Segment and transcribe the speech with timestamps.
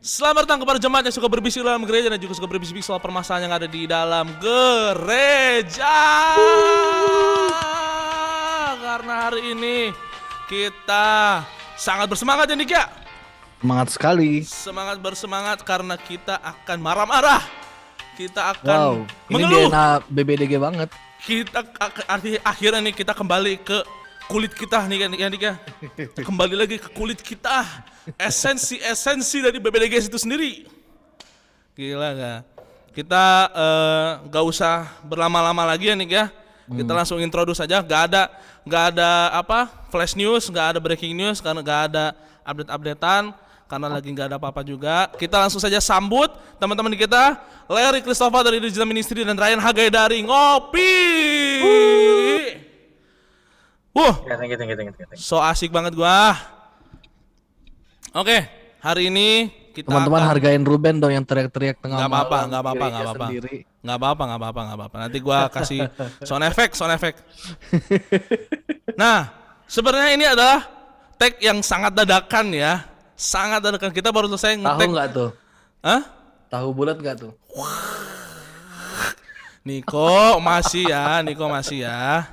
[0.00, 3.44] Selamat datang kepada jemaat yang suka berbisik dalam gereja dan juga suka berbisik soal permasalahan
[3.44, 5.92] yang ada di dalam gereja.
[8.80, 9.92] Karena hari ini
[10.48, 11.44] kita
[11.76, 12.88] sangat bersemangat ya Nik ya.
[13.60, 14.40] Semangat sekali.
[14.40, 17.44] Semangat bersemangat karena kita akan marah-marah.
[18.16, 19.68] Kita akan Wow, ini mengeluh.
[19.68, 20.88] DNA BBDG banget.
[21.20, 21.60] Kita
[22.08, 23.84] arti akhirnya nih kita kembali ke
[24.30, 25.54] kulit kita nih kan ya Nik ya.
[26.30, 27.66] Kembali lagi ke kulit kita.
[28.14, 30.70] Esensi-esensi dari BBDG itu sendiri.
[31.74, 32.40] Gila gak?
[32.94, 36.30] Kita eh, nggak usah berlama-lama lagi ya Nik ya.
[36.70, 37.82] Kita langsung introduce saja.
[37.82, 38.30] Gak ada
[38.62, 42.14] nggak ada apa flash news, nggak ada breaking news karena nggak ada
[42.46, 43.34] update-updatean
[43.66, 45.10] karena lagi nggak ada apa-apa juga.
[45.18, 46.30] Kita langsung saja sambut
[46.62, 47.34] teman-teman kita,
[47.66, 50.94] Larry Christopher dari Digital Ministry dan Ryan Hagai dari Ngopi.
[53.90, 55.18] Wuh, Ya, thank you, thank you, thank you, thank you.
[55.18, 56.38] so asik banget gua.
[58.12, 58.46] Oke,
[58.78, 62.60] hari ini kita Teman-teman akan- hargain Ruben dong yang teriak-teriak tengah nggak apa-apa, malam nggak
[62.60, 63.56] apa-apa, gereja nggak apa-apa, sendiri.
[63.80, 64.96] nggak apa-apa, nggak apa-apa, nggak apa-apa.
[65.00, 65.80] Nanti gua kasih
[66.20, 67.18] sound effect, sound effect.
[68.92, 69.32] Nah,
[69.64, 70.66] sebenarnya ini adalah
[71.16, 73.90] tag yang sangat dadakan ya, sangat dadakan.
[73.90, 74.88] Kita baru selesai Tahu ngetek.
[74.88, 75.30] nggak tuh?
[75.80, 76.02] Hah?
[76.46, 77.32] Tahu bulat nggak tuh?
[79.60, 82.28] Niko masih ya, Niko masih ya.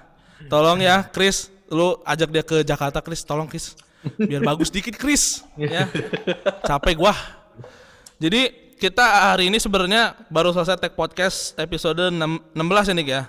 [0.45, 3.25] Tolong ya, Chris, lu ajak dia ke Jakarta, Chris.
[3.25, 3.73] Tolong, Chris.
[4.21, 5.41] Biar bagus dikit, Chris.
[5.57, 5.89] Ya.
[6.61, 7.17] Capek gua.
[8.21, 12.17] Jadi kita hari ini sebenarnya baru selesai tag podcast episode 6,
[12.53, 13.25] 16 ini ya.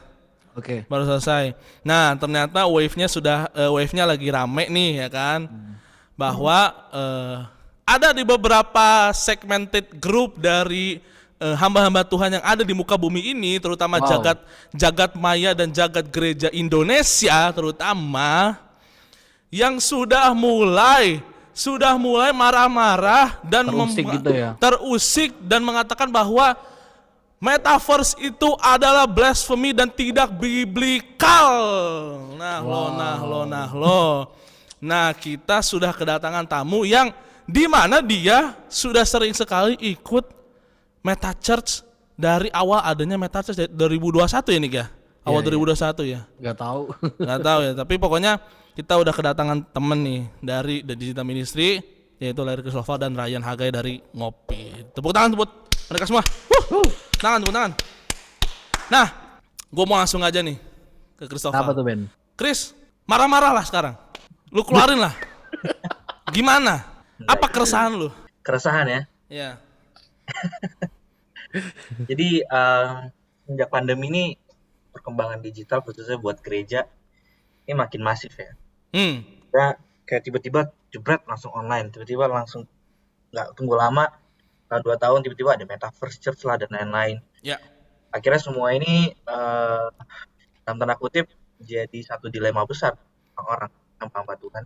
[0.52, 0.84] Oke.
[0.84, 1.56] Baru selesai.
[1.80, 5.48] Nah, ternyata wave-nya sudah eh, wave-nya lagi rame nih ya kan.
[6.18, 7.36] Bahwa eh,
[7.88, 11.00] ada di beberapa segmented group dari
[11.38, 14.08] eh, hamba-hamba Tuhan yang ada di muka bumi ini, terutama Wow.
[14.10, 14.38] jagat
[14.74, 18.58] jagat maya dan jagat gereja Indonesia terutama
[19.48, 21.24] yang sudah mulai
[21.56, 24.54] sudah mulai marah-marah dan Terusik gitu ya?
[24.62, 26.54] terusik dan mengatakan bahwa
[27.42, 31.50] metaverse itu adalah blasphemy dan tidak biblikal.
[32.38, 34.30] Nah, lo, nah, lo, nah, lo.
[34.78, 37.10] Nah, kita sudah kedatangan tamu yang
[37.42, 40.37] di mana dia sudah sering sekali ikut
[41.02, 41.82] Meta Church
[42.18, 44.86] dari awal adanya Meta Church dari 2021 ya, Nik ya?
[45.26, 46.20] Awal 2021 ya?
[46.40, 46.82] Nggak tahu.
[47.26, 48.32] nggak tahu ya tapi pokoknya
[48.72, 51.82] kita udah kedatangan temen nih dari The Digital Ministry
[52.18, 55.50] yaitu Larry Christopher dan Ryan Hagai dari Ngopi tepuk tangan buat
[55.90, 56.22] mereka semua
[56.70, 56.90] Wuh.
[57.18, 57.72] tangan tepuk tangan
[58.90, 59.06] nah
[59.70, 60.58] gue mau langsung aja nih
[61.14, 62.06] ke Christopher Apa tuh Ben?
[62.38, 62.74] Chris
[63.06, 63.94] marah-marah lah sekarang
[64.50, 65.14] lu keluarin lah
[66.34, 66.86] gimana
[67.26, 68.10] apa keresahan lu
[68.42, 69.00] Keresahan ya.
[69.28, 69.50] ya
[72.08, 72.94] Jadi eh,
[73.48, 74.24] sejak pandemi ini
[74.92, 76.84] perkembangan digital khususnya buat gereja
[77.64, 78.52] ini makin masif ya.
[78.92, 79.16] hmm
[79.48, 79.64] Kita
[80.08, 80.60] kayak tiba-tiba
[80.92, 82.64] jebret langsung online, tiba-tiba langsung
[83.32, 84.08] nggak tunggu lama
[84.68, 87.20] tahun dua tahun tiba-tiba ada metaverse church lah dan lain-lain.
[87.44, 87.56] ya
[88.12, 89.86] Akhirnya semua ini eh,
[90.64, 91.28] dalam tanda kutip
[91.60, 92.96] jadi satu dilema besar
[93.36, 94.64] orang hamba Tuhan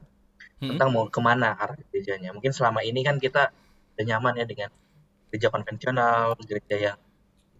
[0.62, 0.78] Hmm.
[0.78, 2.30] tentang mau ke mana arah gerejanya.
[2.30, 3.50] Mungkin selama ini kan kita
[3.98, 4.70] udah nyaman ya dengan
[5.32, 6.98] gereja konvensional, gereja yang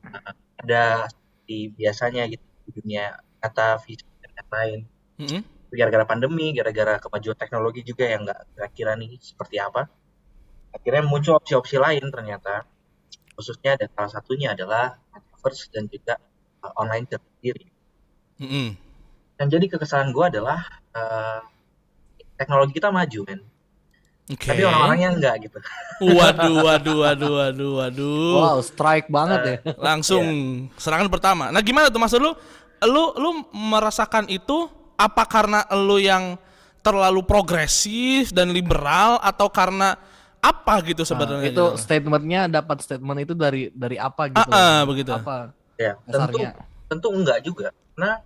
[0.04, 1.08] uh, ada
[1.48, 4.80] di biasanya gitu di dunia kata fisik dan lain-lain.
[5.16, 5.42] Hmm.
[5.72, 9.88] Gara-gara pandemi, gara-gara kemajuan teknologi juga yang nggak kira-kira nih seperti apa.
[10.76, 12.68] Akhirnya muncul opsi-opsi lain ternyata.
[13.32, 16.20] Khususnya dan salah satunya adalah metaverse dan juga
[16.60, 17.64] uh, online church sendiri.
[18.36, 18.70] Hmm.
[19.40, 20.60] Dan jadi kekesalan gue adalah
[20.92, 21.40] uh,
[22.36, 23.40] teknologi kita maju men,
[24.30, 24.54] Oke.
[24.54, 25.58] tapi orang-orangnya enggak gitu.
[25.98, 28.34] Waduh, waduh, waduh, waduh, waduh.
[28.38, 29.56] Wow, strike banget ya.
[29.82, 30.24] langsung
[30.78, 31.50] serangan pertama.
[31.50, 32.32] Nah, gimana tuh maksud lu?
[32.82, 36.38] Lu lu merasakan itu apa karena lu yang
[36.82, 39.94] terlalu progresif dan liberal atau karena
[40.42, 41.54] apa gitu sebenarnya?
[41.54, 44.50] Itu statementnya dapat statement itu dari dari apa gitu?
[44.50, 45.10] Ah, ah, begitu.
[45.14, 46.50] Apa Ya, tentu dasarnya?
[46.86, 47.68] tentu enggak juga.
[47.94, 48.22] Karena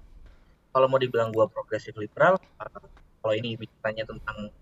[0.72, 2.84] kalau mau dibilang gua progresif liberal, uh,
[3.20, 4.52] kalau ini bicaranya tentang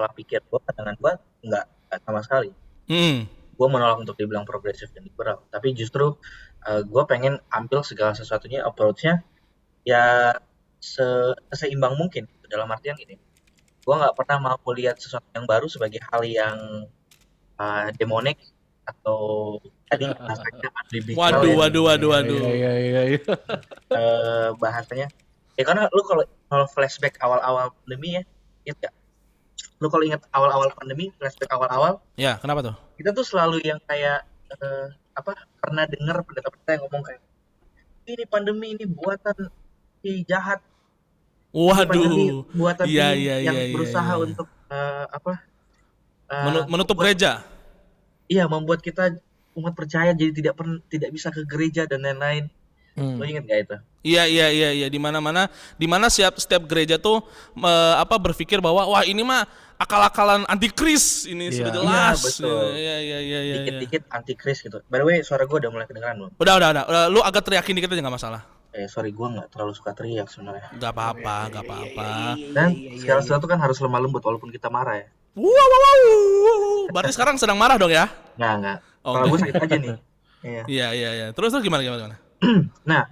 [0.00, 1.12] pola pikir gua, pandangan gua
[1.44, 2.50] enggak, enggak sama sekali.
[2.88, 3.28] Hmm.
[3.60, 6.16] Gua menolak untuk dibilang progresif dan liberal, tapi justru
[6.64, 9.20] uh, gua pengen ambil segala sesuatunya approach-nya
[9.84, 10.32] ya
[10.80, 11.04] se
[11.52, 13.20] seimbang mungkin dalam artian ini.
[13.84, 16.56] Gua nggak pernah mau lihat sesuatu yang baru sebagai hal yang
[17.60, 18.40] uh, demonik
[18.88, 19.60] atau
[19.92, 20.72] tadi bahasanya
[21.12, 21.56] Waduh, ya.
[21.60, 22.40] waduh, waduh, waduh.
[22.48, 23.20] Iya, iya, iya.
[23.92, 25.12] eh, bahasanya
[25.54, 28.16] ya karena lu kalau kalau flashback awal-awal pandemi
[28.64, 28.94] ya gak?
[29.80, 32.76] Lu kalau ingat awal-awal pandemi flashback awal-awal Ya, kenapa tuh?
[32.94, 34.22] kita tuh selalu yang kayak
[34.52, 37.22] eh, apa pernah dengar pendeta-pendeta yang ngomong kayak
[38.06, 39.48] ini pandemi ini buatan
[39.98, 40.60] si jahat
[41.50, 42.44] Ini pandemi Waduh.
[42.52, 44.22] buatan Iya, si iya, yang iya, iya, berusaha iya.
[44.22, 45.32] untuk eh, apa
[46.30, 47.32] Menu- menutup membuat- gereja.
[48.26, 49.18] iya membuat kita
[49.52, 52.46] umat percaya jadi tidak pernah tidak bisa ke gereja dan lain-lain.
[53.00, 53.16] Hmm.
[53.16, 53.76] Lo inget gak itu?
[54.02, 57.24] Iya iya iya iya di mana-mana di mana setiap setiap gereja tuh
[57.54, 61.56] me- apa berpikir bahwa wah ini mah akal-akalan antikris ini Iya.
[61.58, 62.18] sudah Iya, jelas.
[62.22, 62.60] betul.
[62.70, 63.38] Iya iya iya iya.
[63.40, 63.54] iya.
[63.58, 64.84] Dikit-dikit antikris gitu.
[64.86, 66.32] By the way, suara gue udah mulai kedengeran belum?
[66.34, 66.84] Udah udah udah.
[66.86, 68.40] Udah, Lu agak teriakin dikit aja nggak masalah.
[68.70, 70.68] Eh sorry gue nggak terlalu suka teriak sebenarnya.
[70.70, 72.08] Nggak apa-apa nggak apa-apa.
[72.52, 75.08] Dan segala sesuatu kan harus lemah lembut walaupun kita marah ya.
[75.32, 76.80] Wow, wow, wow.
[76.90, 78.06] Berarti sekarang sedang marah dong ya?
[78.36, 78.78] Nggak nggak.
[79.00, 79.96] Oh, Kalau gue sakit aja nih.
[80.40, 80.64] Iya.
[80.64, 81.26] Iya iya iya.
[81.30, 82.16] Terus terus gimana gimana gimana?
[82.90, 83.02] Nah,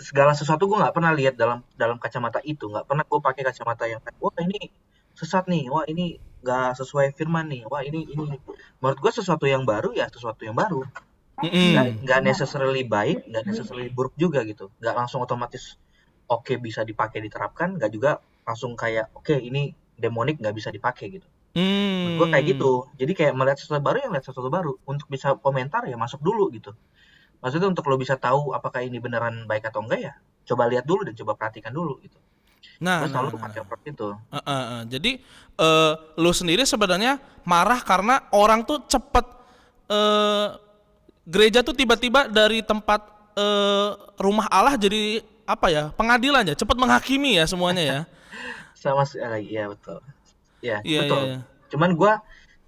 [0.00, 2.66] segala sesuatu gue nggak pernah lihat dalam dalam kacamata itu.
[2.68, 4.72] Nggak pernah gue pakai kacamata yang wah ini
[5.12, 8.40] sesat nih, wah ini nggak sesuai firman nih, wah ini ini.
[8.80, 10.80] Menurut gue sesuatu yang baru ya sesuatu yang baru.
[11.40, 14.72] Nggak nggak necessarily baik, nggak necessarily buruk juga gitu.
[14.80, 15.76] Nggak langsung otomatis
[16.30, 18.10] oke bisa dipakai diterapkan, nggak juga
[18.48, 21.28] langsung kayak oke ini demonik nggak bisa dipakai gitu.
[21.50, 22.16] Hmm.
[22.16, 22.86] Gue kayak gitu.
[22.96, 24.72] Jadi kayak melihat sesuatu baru ya melihat sesuatu baru.
[24.86, 26.72] Untuk bisa komentar ya masuk dulu gitu.
[27.40, 30.14] Maksudnya untuk lo bisa tahu apakah ini beneran baik atau enggak ya,
[30.44, 32.20] coba lihat dulu dan coba perhatikan dulu gitu.
[32.80, 33.40] Nah, nah, selalu nah.
[33.48, 34.08] pakai approach itu.
[34.12, 34.82] Uh, uh, uh.
[34.88, 35.20] Jadi
[35.60, 39.26] eh lu sendiri sebenarnya marah karena orang tuh cepet
[39.92, 40.48] eh
[41.28, 43.04] gereja tuh tiba-tiba dari tempat
[43.36, 48.00] eh rumah Allah jadi apa ya pengadilan ya cepet menghakimi ya semuanya ya.
[48.80, 50.00] Sama sekali, iya betul.
[50.64, 51.20] Ya Iya betul.
[51.20, 51.28] iya.
[51.36, 51.38] iya.
[51.68, 52.12] Cuman gue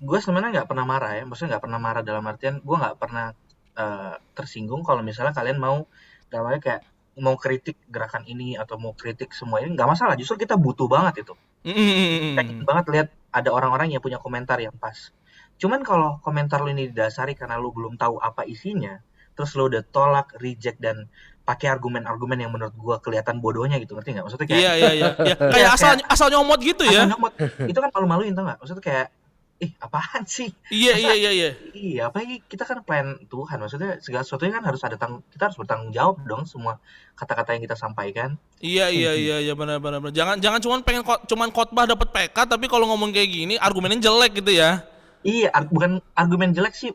[0.02, 1.24] gue sebenarnya nggak pernah marah ya.
[1.24, 3.32] Maksudnya nggak pernah marah dalam artian gue nggak pernah
[3.76, 5.84] eh, tersinggung kalau misalnya kalian mau
[6.32, 6.82] arti kayak
[7.20, 10.16] mau kritik gerakan ini atau mau kritik semua ini nggak masalah.
[10.16, 11.34] Justru kita butuh banget itu.
[11.62, 15.12] Mm, pengen banget lihat ada orang-orang yang punya komentar yang pas.
[15.60, 18.98] Cuman kalau komentar lu ini didasari karena lu belum tahu apa isinya,
[19.36, 21.06] terus lu udah tolak, reject dan
[21.42, 24.24] pakai argumen-argumen yang menurut gua kelihatan bodohnya gitu, ngerti nggak?
[24.26, 25.08] Maksudnya kayak Iya iya iya.
[25.22, 27.12] Ya, kayak asal asal nyomot gitu asal ya.
[27.14, 27.32] nyomot.
[27.70, 28.58] itu kan malu-maluin tau nggak?
[28.58, 29.06] Maksudnya kayak
[29.62, 30.50] ih apaan sih?
[30.68, 31.50] Iya iya iya iya.
[31.70, 33.62] Iya, apa ini kita kan plan Tuhan.
[33.62, 36.82] Maksudnya segala sesuatunya kan harus ada tang kita harus bertanggung jawab dong semua
[37.14, 38.34] kata-kata yang kita sampaikan.
[38.58, 40.14] Iya iya iya iya benar benar benar.
[40.14, 44.02] Jangan jangan cuman pengen ko- cuman khotbah dapat PK tapi kalau ngomong kayak gini argumennya
[44.02, 44.82] jelek gitu ya.
[45.22, 46.90] Iya, ar- bukan argumen jelek sih.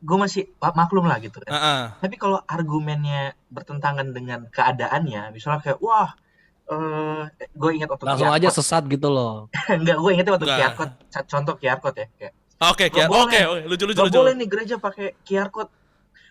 [0.00, 1.52] Gue masih maklum lah gitu kan.
[1.52, 1.82] Heeh.
[2.00, 6.16] Tapi kalau argumennya bertentangan dengan keadaannya, misalnya kayak wah,
[6.66, 7.22] eh
[7.54, 8.56] gue ingat waktu Langsung QR aja code.
[8.58, 9.46] sesat gitu loh.
[9.78, 10.46] enggak, gue ingetnya waktu.
[10.50, 10.94] QR code.
[11.30, 14.16] Contoh QR code ya, kayak Oke, Nggak oke, oke, oke, lucu lucu lucu.
[14.16, 15.68] boleh nih gereja pakai QR code.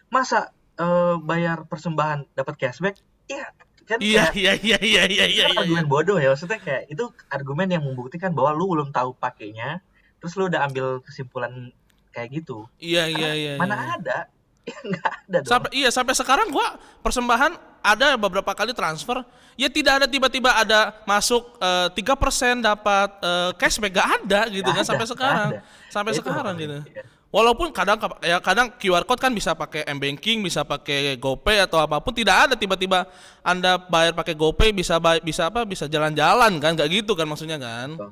[0.10, 2.98] Masa eh, bayar persembahan dapat cashback?
[3.30, 3.46] Iya,
[3.86, 5.46] kan Iya iya iya iya iya itu iya.
[5.46, 5.62] kan iya.
[5.62, 6.34] argumen bodoh ya.
[6.34, 9.86] Maksudnya kayak itu argumen yang membuktikan bahwa lu belum tahu pakainya,
[10.18, 11.70] terus lu udah ambil kesimpulan
[12.10, 12.66] kayak gitu.
[12.82, 13.54] Iya iya iya.
[13.62, 13.94] Mana iya.
[14.02, 14.18] ada?
[14.66, 15.46] Ya nggak ada dong.
[15.46, 17.54] Sampai iya sampai sekarang gua persembahan
[17.86, 19.22] ada beberapa kali transfer
[19.56, 24.66] ya tidak ada tiba-tiba ada masuk eh, tiga persen dapat eh, cashback gak ada gitu
[24.66, 25.62] kan Nggak ada, sampai sekarang ada.
[25.94, 27.04] sampai Itu sekarang gitu iya.
[27.30, 31.78] walaupun kadang ya kadang QR code kan bisa pakai m banking bisa pakai GoPay atau
[31.78, 33.06] apa pun tidak ada tiba-tiba
[33.46, 37.62] anda bayar pakai GoPay bisa bay- bisa apa bisa jalan-jalan kan nggak gitu kan maksudnya
[37.62, 38.12] kan Betul.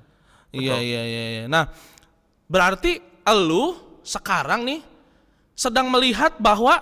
[0.54, 1.44] iya iya iya iya.
[1.50, 1.66] nah
[2.46, 3.74] berarti elu
[4.06, 4.80] sekarang nih
[5.54, 6.82] sedang melihat bahwa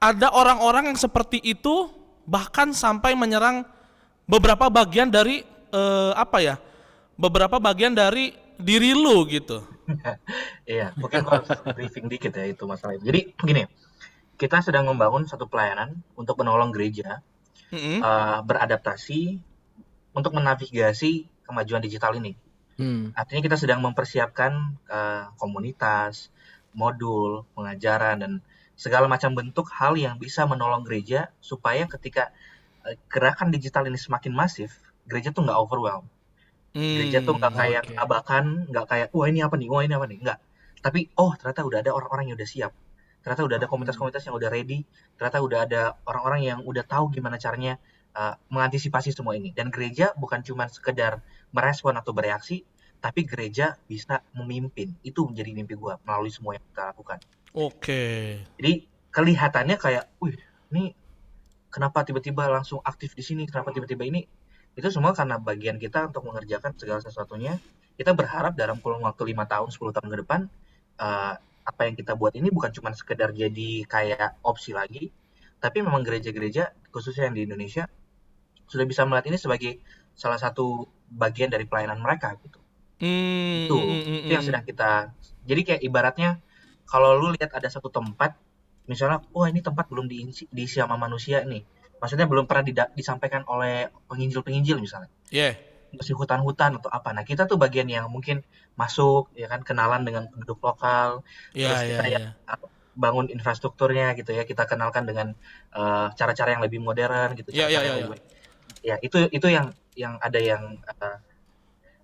[0.00, 1.92] ada orang-orang yang seperti itu
[2.24, 3.68] bahkan sampai menyerang
[4.24, 6.56] beberapa bagian dari eh, apa ya?
[7.20, 9.60] Beberapa bagian dari diri lu gitu.
[10.70, 13.10] Iya, mungkin harus briefing dikit ya itu masalah itu.
[13.10, 13.66] Jadi gini,
[14.38, 17.26] kita sedang membangun satu pelayanan untuk menolong gereja
[17.74, 17.98] Mm-mm.
[17.98, 19.42] eh, beradaptasi
[20.14, 22.38] untuk menavigasi kemajuan digital ini.
[22.80, 23.12] Hmm.
[23.12, 24.52] Artinya kita sedang mempersiapkan
[24.88, 26.30] eh, komunitas,
[26.76, 28.32] modul, pengajaran dan
[28.78, 32.32] segala macam bentuk hal yang bisa menolong gereja supaya ketika
[32.88, 34.70] eh, gerakan digital ini semakin masif,
[35.08, 36.06] gereja tuh nggak overwhelm.
[36.94, 37.96] Gereja tuh nggak Hmm, kayak oke.
[38.04, 40.38] abakan, nggak kayak wah ini apa nih, wah ini apa nih, nggak.
[40.84, 42.72] Tapi oh ternyata udah ada orang-orang yang udah siap.
[43.22, 44.78] Ternyata udah ada komunitas-komunitas yang udah ready.
[45.18, 47.78] Ternyata udah ada orang-orang yang udah tahu gimana caranya
[48.16, 49.50] uh, mengantisipasi semua ini.
[49.54, 51.22] Dan gereja bukan cuma sekedar
[51.54, 52.64] merespon atau bereaksi,
[53.00, 54.92] tapi gereja bisa memimpin.
[55.00, 57.18] Itu menjadi mimpi gua melalui semua yang kita lakukan.
[57.56, 58.04] Oke.
[58.60, 58.72] Jadi
[59.10, 60.36] kelihatannya kayak, wih,
[60.70, 60.94] ini
[61.72, 63.48] kenapa tiba-tiba langsung aktif di sini?
[63.48, 64.22] Kenapa tiba-tiba ini?
[64.76, 67.58] Itu semua karena bagian kita untuk mengerjakan segala sesuatunya.
[67.98, 70.40] Kita berharap dalam kurun waktu lima tahun, 10 tahun ke depan,
[71.00, 75.12] eh, apa yang kita buat ini bukan cuma sekedar jadi kayak opsi lagi,
[75.60, 77.84] tapi memang gereja-gereja, khususnya yang di Indonesia,
[78.64, 79.72] sudah bisa melihat ini sebagai
[80.16, 82.59] salah satu bagian dari pelayanan mereka gitu
[83.00, 84.48] Hmm, itu mm, mm, itu yang mm.
[84.48, 84.90] sedang kita
[85.48, 86.30] jadi kayak ibaratnya
[86.84, 88.36] kalau lu lihat ada satu tempat
[88.90, 91.62] misalnya wah ini tempat belum diisi, diisi sama manusia nih
[92.00, 95.54] maksudnya belum pernah dida- disampaikan oleh penginjil-penginjil misalnya Yeah.
[95.90, 97.10] masih hutan-hutan atau apa.
[97.10, 98.46] Nah, kita tuh bagian yang mungkin
[98.78, 102.54] masuk ya kan kenalan dengan penduduk lokal, Iya, terus iya, kita ya iya.
[102.94, 104.42] bangun infrastrukturnya gitu ya.
[104.46, 105.34] Kita kenalkan dengan
[105.74, 108.18] eh, cara-cara yang lebih modern gitu, Iya, iya, iya, iya.
[108.80, 111.16] Ya, itu itu yang yang ada yang eh,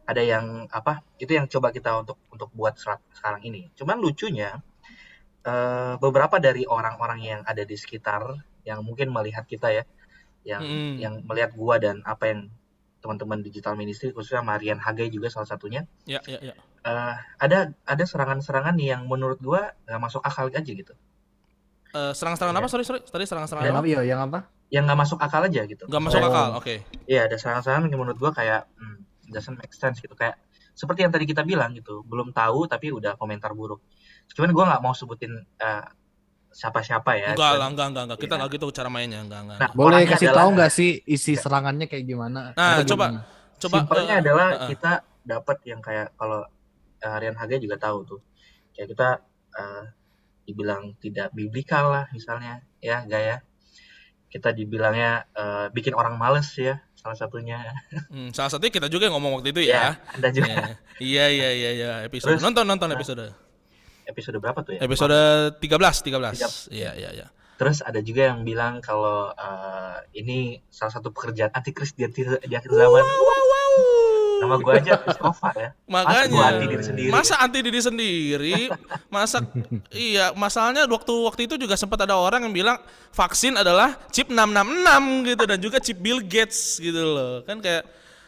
[0.07, 1.03] ada yang apa?
[1.19, 3.71] Itu yang coba kita untuk untuk buat serat- sekarang ini.
[3.75, 4.63] Cuman lucunya
[5.43, 8.23] eh, beberapa dari orang-orang yang ada di sekitar
[8.63, 9.85] yang mungkin melihat kita ya,
[10.43, 10.95] yang Mm-mm.
[10.99, 12.41] yang melihat gua dan apa yang
[12.99, 16.55] teman-teman digital ministry khususnya Marian Hagai juga salah satunya Iya, iya, iya.
[16.83, 20.95] eh, ada ada serangan-serangan yang menurut gua nggak masuk akal aja gitu
[21.89, 22.69] Eh, serangan-serangan apa?
[22.69, 23.01] Sorry, sorry.
[23.01, 23.87] Tadi serangan-serangan Yang apa?
[23.87, 24.39] Iya, yang apa?
[24.67, 26.27] yang nggak masuk akal aja gitu Gak masuk Oh.
[26.27, 26.47] akal.
[26.59, 26.83] Oke.
[27.07, 30.38] Iya ada serangan-serangan yang menurut gua kayak hmm, doesn't make sense gitu kayak
[30.73, 33.80] seperti yang tadi kita bilang gitu belum tahu tapi udah komentar buruk
[34.33, 35.85] cuman gua nggak mau sebutin eh,
[36.50, 38.18] siapa-siapa ya Enggak lah, enggak, enggak, enggak.
[38.18, 38.38] Kita Iya.
[38.40, 39.59] enggak gitu cara mainnya, enggak, enggak.
[39.61, 42.40] Nah, Boleh kasih adalah- tahu nggak sih isi serangannya kayak gimana?
[42.56, 43.06] Nah, Atau coba.
[43.12, 43.21] gimana?
[43.61, 44.68] Coba simpelnya eh, adalah eh, eh.
[44.73, 44.92] kita
[45.26, 46.40] dapat yang kayak kalau
[47.02, 48.21] uh, Rian Haga juga tahu tuh
[48.73, 49.09] kayak kita
[49.52, 49.85] eh,
[50.49, 53.42] dibilang tidak biblikal lah misalnya ya gaya
[54.37, 57.57] kita dibilangnya eh, bikin orang males ya salah satunya
[58.12, 59.97] Hmm, salah satunya kita juga yang ngomong waktu itu ya.
[60.11, 62.35] anda juga Iya, iya, iya, iya, episode.
[62.35, 63.33] Terus, nonton, nonton episode.
[64.05, 65.19] episode berapa tuh ya Episode
[65.57, 65.66] 13,
[66.05, 66.37] 13.
[66.37, 67.26] Tiga- Iya, iya, iya.
[67.57, 70.38] terus ada juga yang bilang kalau eh, ini
[70.69, 73.02] salah satu pekerjaan antikris di akhir, di akhir zaman
[74.43, 78.55] nama gue aja Christopher ya Masa Makanya anti diri sendiri masa anti diri sendiri?
[79.09, 79.38] Masa
[79.95, 82.78] iya, masalahnya waktu waktu itu juga sempat ada orang yang bilang
[83.14, 87.40] vaksin adalah chip 666 gitu dan juga chip Bill Gates gitu loh.
[87.47, 87.87] Kan kayak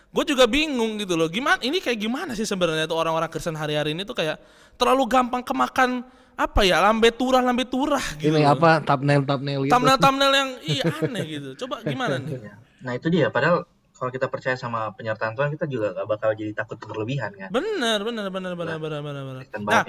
[0.08, 1.28] gue juga bingung gitu loh.
[1.28, 4.40] Gimana ini kayak gimana sih sebenarnya tuh orang-orang Kristen hari-hari ini tuh kayak
[4.80, 6.06] terlalu gampang kemakan
[6.38, 8.30] apa ya lambe turah lambe turah gitu.
[8.30, 9.72] Ini apa thumbnail thumbnail gitu?
[9.74, 11.50] Thumbnail thumbnail yang iya aneh gitu.
[11.66, 12.38] Coba gimana nih?
[12.38, 12.54] Ya.
[12.78, 13.66] nah itu dia padahal
[13.98, 17.98] kalau kita percaya sama penyertaan Tuhan kita juga gak bakal jadi takut berlebihan kan Bener
[18.06, 19.42] bener bener bener bener bener bener.
[19.42, 19.84] Kristen Nah,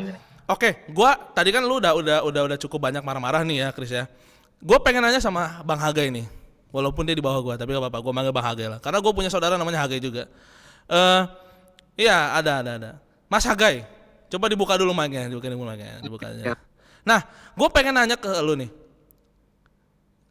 [0.49, 3.93] Oke, gua tadi kan lu udah udah udah udah cukup banyak marah-marah nih ya, Chris
[3.93, 4.09] ya.
[4.57, 6.25] Gua pengen nanya sama Bang Haga ini.
[6.73, 8.79] Walaupun dia di bawah gua, tapi gak apa-apa, gua manggil Bang Haga lah.
[8.81, 10.25] Karena gua punya saudara namanya Haga juga.
[10.89, 11.21] Eh,
[12.01, 12.91] iya, ada ada ada.
[13.29, 13.85] Mas Hagai,
[14.25, 16.57] coba dibuka dulu mic-nya, dibuka dulu mic-nya, dibukanya.
[17.05, 17.21] Nah,
[17.53, 18.73] gua pengen nanya ke lu nih.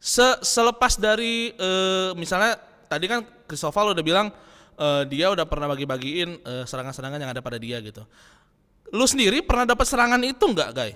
[0.03, 2.59] Se- selepas dari eh, misalnya
[2.91, 4.29] tadi kan Christopher udah bilang
[4.77, 8.05] eh, dia udah pernah bagi-bagiin eh, serangan-serangan yang ada pada dia gitu.
[8.93, 10.91] Lu sendiri pernah dapat serangan itu nggak, Guy?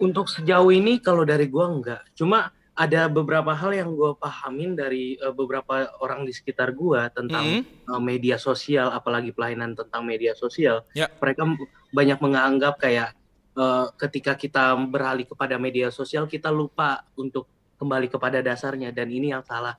[0.00, 2.02] Untuk sejauh ini kalau dari gua enggak.
[2.18, 7.62] Cuma ada beberapa hal yang gua pahamin dari eh, beberapa orang di sekitar gua tentang
[7.62, 7.94] Mhm.
[7.94, 10.82] eh, media sosial, apalagi pelayanan tentang media sosial.
[10.92, 11.06] Ya.
[11.22, 11.46] Mereka
[11.94, 13.14] banyak menganggap kayak
[13.54, 17.46] eh, ketika kita beralih kepada media sosial kita lupa untuk
[17.78, 19.78] kembali kepada dasarnya dan ini yang salah.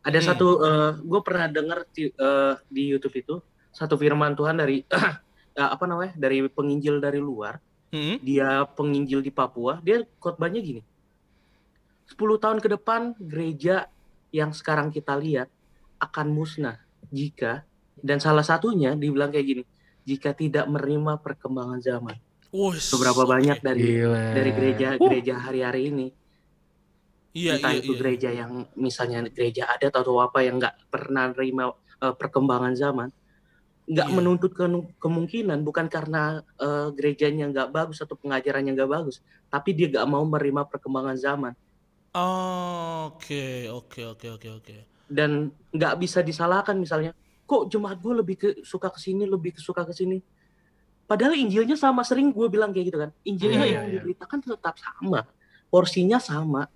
[0.00, 0.28] Ada Hmm.
[0.32, 0.46] satu,
[0.98, 3.34] gue pernah dengar di, eh, di YouTube itu
[3.70, 8.22] satu firman Tuhan dari eh, apa namanya dari penginjil dari luar Mhm.
[8.22, 10.78] dia penginjil di Papua, dia khotbahnya gini.
[12.06, 13.90] 10 tahun ke depan gereja
[14.30, 15.50] yang sekarang kita lihat
[15.98, 17.66] akan musnah jika
[17.98, 19.62] dan salah satunya dibilang kayak gini,
[20.02, 22.14] jika tidak menerima perkembangan zaman.
[22.50, 23.30] Wus, Beberapa oke.
[23.30, 24.22] banyak dari Gila.
[24.34, 26.06] dari gereja-gereja hari-hari ini,
[27.30, 27.98] Iya, entah iya, itu iya.
[28.02, 31.70] gereja yang misalnya gereja adat atau apa yang nggak pernah terima
[32.00, 33.08] eh, perkembangan zaman,
[33.86, 34.14] nggak Iya.
[34.16, 34.66] menuntut ke-
[34.98, 40.26] kemungkinan bukan karena eh, gerejanya nggak bagus atau pengajarannya nggak bagus, tapi dia nggak mau
[40.26, 41.54] menerima perkembangan zaman
[42.10, 44.76] Oke, oke, oke, oke, oke.
[45.06, 47.14] dan nggak bisa disalahkan misalnya,
[47.46, 50.18] kok jemaat gue lebih ke, suka ke sini, lebih ke- suka ke sini.
[51.06, 53.10] Padahal Injilnya sama, sering gue bilang kayak gitu kan.
[53.22, 54.02] Injilnya Iya, yang iya, iya.
[54.02, 55.26] diberitakan tetap sama,
[55.66, 56.66] porsinya sama.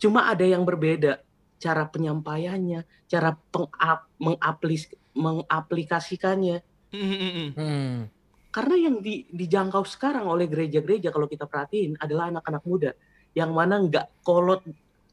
[0.00, 1.20] Cuma ada yang berbeda
[1.60, 6.64] cara penyampaiannya, cara pengap, mengaplis, mengaplikasikannya.
[6.90, 8.08] Hmm.
[8.50, 12.90] Karena yang di- dijangkau sekarang oleh gereja-gereja kalau kita perhatiin adalah anak-anak muda
[13.30, 14.64] yang mana nggak kolot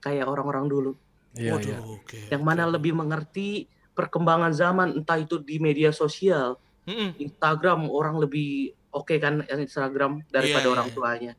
[0.01, 0.91] kayak orang-orang dulu,
[1.37, 1.79] Iya, Waduh, iya.
[1.85, 2.19] oke.
[2.33, 6.57] yang mana lebih mengerti perkembangan zaman entah itu di media sosial,
[6.89, 7.21] Mhm.
[7.29, 10.95] Instagram orang lebih oke kan Instagram daripada Iya, orang iya.
[10.97, 11.33] tuanya.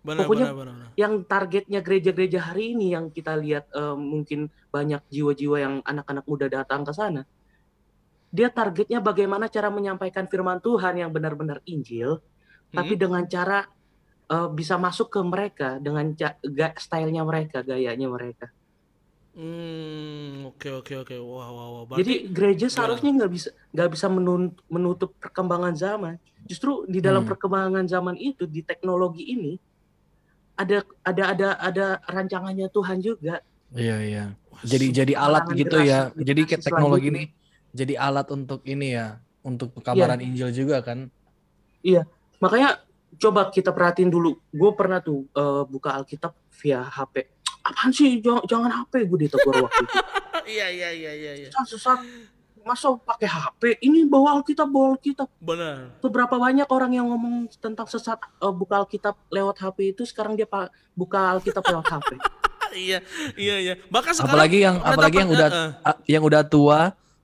[0.00, 0.90] Benar, Pokoknya- benar, benar, benar.
[0.96, 6.48] Yang targetnya gereja-gereja hari ini yang kita lihat eh, mungkin banyak jiwa-jiwa yang anak-anak muda
[6.48, 7.28] datang ke sana.
[8.30, 12.22] Dia targetnya bagaimana cara menyampaikan firman Tuhan yang benar-benar Injil,
[12.70, 13.00] tapi Mhm.
[13.00, 13.68] dengan cara
[14.30, 16.14] eh, bisa masuk ke mereka dengan
[16.78, 18.46] stylenya mereka, gayanya mereka.
[19.34, 21.14] Hmm, oke, oke, oke.
[21.18, 21.82] Wah, wah, wah.
[21.86, 24.06] Berarti, Jadi gereja seharusnya nggak bisa nggak bisa
[24.70, 26.14] menutup perkembangan zaman.
[26.46, 27.30] Justru di dalam Hmm.
[27.30, 29.58] perkembangan zaman itu di teknologi ini
[30.56, 33.42] ada ada ada ada rancangannya Tuhan juga.
[33.74, 34.24] Iya iya.
[34.66, 36.10] Jadi jadi alat gitu ya.
[36.14, 37.76] Jadi kayak teknologi ini selanjutnya.
[37.76, 39.06] jadi alat untuk ini ya,
[39.46, 41.08] untuk pekabaran Injil juga kan.
[42.40, 42.80] Makanya
[43.20, 44.40] coba kita perhatiin dulu.
[44.50, 47.28] Gue pernah tuh eh, buka Alkitab via HP.
[47.60, 48.20] Apaan sih?
[48.24, 49.98] Jangan, jangan HP gue ditegur waktu itu.
[50.40, 51.48] Iya iya iya iya iya.
[51.52, 51.98] Sesat, sesat.
[52.60, 53.62] Masa pakai HP?
[53.80, 55.28] Ini bawa Alkitab, bawa Alkitab.
[55.36, 55.96] Benar.
[55.98, 60.44] Beberapa banyak orang yang ngomong tentang sesat eh, buka Alkitab lewat HP itu sekarang dia
[60.44, 62.10] pa- buka Alkitab lewat HP.
[62.86, 62.98] iya
[63.34, 63.74] iya iya.
[63.88, 66.80] Bahkan sekarang Apalagi yang apalagi yang udah eh, eh, ah, yang udah tua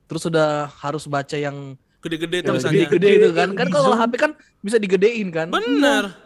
[0.07, 2.79] terus udah harus baca yang gede-gede yang tulisannya.
[2.87, 3.49] gede-gede itu kan.
[3.53, 3.93] Kan kalau.
[3.95, 5.47] HP kan bisa digedein kan.
[5.51, 6.17] Bener.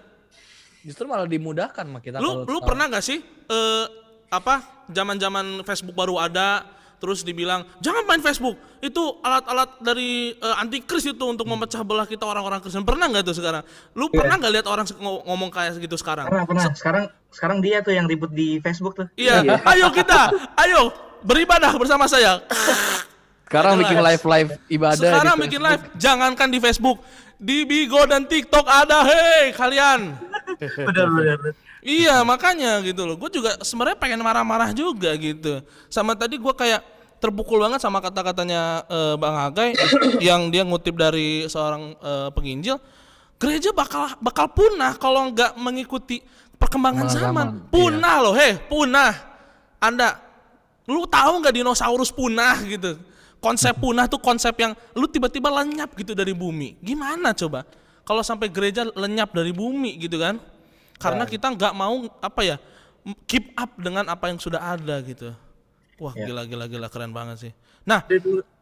[0.81, 2.65] Justru malah dimudahkan mah kita Lu kalau lu sekarang.
[2.65, 3.19] pernah nggak sih
[3.51, 3.87] eh
[4.31, 4.55] apa
[4.89, 6.63] zaman-zaman Facebook baru ada
[7.01, 8.55] terus dibilang jangan main Facebook.
[8.79, 12.85] Itu alat-alat dari eh, antikris itu untuk memecah belah kita orang-orang Kristen.
[12.85, 13.65] Pernah nggak tuh sekarang?
[13.93, 16.29] Lu pernah nggak lihat orang se- ngo- ngomong kayak gitu sekarang?
[16.29, 16.65] Pernah, pernah.
[16.73, 19.07] Sekarang sekarang dia tuh yang ribut di Facebook tuh.
[19.17, 19.41] iya.
[19.67, 20.29] Ayo kita
[20.61, 22.41] ayo beribadah bersama saya
[23.51, 25.83] sekarang bikin live live ibadah sekarang di bikin Facebook.
[25.91, 26.99] live jangankan di Facebook
[27.41, 30.15] di Bigo dan TikTok ada hei kalian
[30.87, 31.39] benar benar.
[31.81, 33.17] Iya makanya gitu loh.
[33.17, 35.65] Gue juga sebenarnya pengen marah-marah juga gitu.
[35.89, 36.85] Sama tadi gue kayak
[37.21, 39.73] terpukul banget sama kata-katanya eh, Bang Hagai
[40.29, 42.77] yang dia ngutip dari seorang eh, penginjil.
[43.41, 46.21] Gereja bakal bakal punah kalau nggak mengikuti
[46.61, 47.17] perkembangan zaman.
[47.17, 49.17] zaman, Punah loh, heh, punah.
[49.81, 50.21] Anda,
[50.85, 53.01] lu tahu nggak dinosaurus punah gitu?
[53.41, 56.77] Konsep punah tuh konsep yang lu tiba-tiba lenyap gitu dari bumi.
[56.79, 57.65] Gimana coba?
[58.05, 60.37] Kalau sampai gereja lenyap dari bumi gitu kan?
[61.01, 62.57] Karena kita nggak mau apa ya
[63.01, 65.33] m- keep up dengan apa yang sudah ada gitu.
[65.97, 66.29] Wah Ya.
[66.29, 67.53] gila gila gila keren banget sih.
[67.89, 68.05] Nah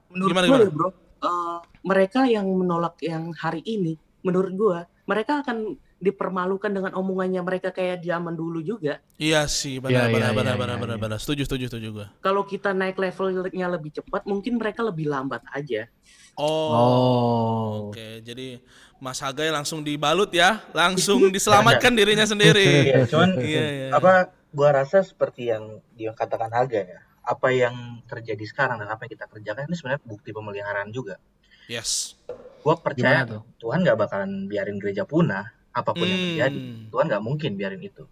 [0.09, 0.65] menurut Gimana, gue gimana?
[0.65, 0.89] ya bro,
[1.21, 7.75] eh, mereka yang menolak yang hari ini, menurut gue, mereka akan dipermalukan dengan omongannya mereka
[7.75, 9.03] kayak zaman dulu juga.
[9.19, 11.03] iya sih Iya, benar benar iya, benar iya, benar iya, benar iya.
[11.03, 11.19] benar.
[11.19, 12.07] Setuju setuju setuju gue.
[12.23, 15.91] Kalau kita naik levelnya lebih cepat, mungkin mereka lebih lambat aja.
[16.39, 16.71] Oh.
[16.71, 17.71] Oh.
[17.91, 18.63] Oke, jadi
[19.03, 22.67] Mas Hagai langsung dibalut ya, langsung diselamatkan dirinya sendiri.
[22.95, 23.89] Iya, cuman Iya, iya.
[23.91, 27.01] apa gua rasa seperti yang dia katakan Haga ya.
[27.27, 31.19] Apa yang terjadi sekarang dan apa yang kita kerjakan ini sebenarnya bukti pemeliharaan juga.
[31.67, 32.15] Yes.
[32.63, 33.43] Gua percaya tuh?
[33.59, 36.59] Tuhan nggak bakalan biarin gereja punah apa pun yang terjadi.
[36.59, 36.89] Hmm.
[36.91, 38.05] Tuhan nggak mungkin biarin itu.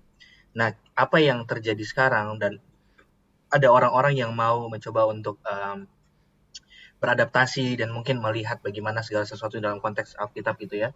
[0.56, 2.60] Nah, apa yang terjadi sekarang dan
[3.52, 5.86] ada orang-orang yang mau mencoba untuk em,
[6.96, 10.90] beradaptasi dan mungkin melihat bagaimana segala sesuatu dalam konteks Alkitab gitu ya.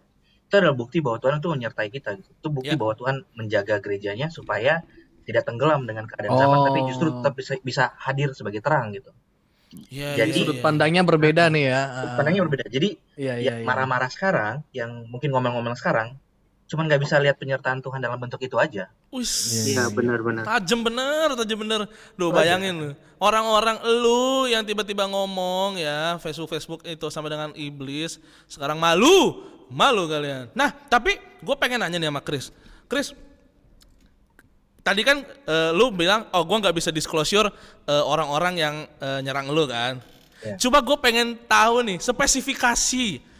[0.49, 2.17] Itu adalah bukti bahwa Tuhan itu menyertai kita.
[2.19, 2.29] Gitu.
[2.35, 2.79] Itu bukti Ya.
[2.79, 4.81] bahwa Tuhan menjaga gerejanya supaya
[5.23, 7.21] tidak tenggelam dengan keadaan zaman, tapi justru Oh.
[7.21, 9.13] tetap bisa, bisa hadir sebagai terang gitu.
[9.87, 10.63] Iya, Jadi- iya, Sudut iya.
[10.65, 11.81] pandangnya berbeda nih ya.
[11.87, 12.65] Sudut Pandangnya berbeda.
[12.67, 13.33] Jadi iya.
[13.39, 13.67] yang iya.
[13.69, 16.19] marah-marah sekarang, yang mungkin ngomel-ngomel sekarang,
[16.71, 18.87] cuman nggak bisa lihat penyertaan Tuhan dalam bentuk itu aja.
[19.11, 19.67] Wis.
[19.67, 20.47] Iya, Iya benar-benar.
[20.47, 21.83] Tajam bener, tajam bener.
[22.15, 22.89] Duh bayangin lu.
[23.19, 28.23] Orang-orang lu yang tiba-tiba ngomong ya Facebook Facebook itu sama dengan iblis.
[28.47, 30.47] Sekarang malu, malu kalian.
[30.55, 32.55] Nah tapi gue pengen nanya nih sama Chris.
[32.87, 33.11] Chris,
[34.79, 37.51] tadi kan eh, lu bilang oh gue nggak bisa disclosure
[37.83, 39.99] eh, orang-orang yang eh, nyerang lu kan.
[40.39, 40.55] Ya.
[40.55, 43.30] Coba gue pengen tahu nih spesifikasi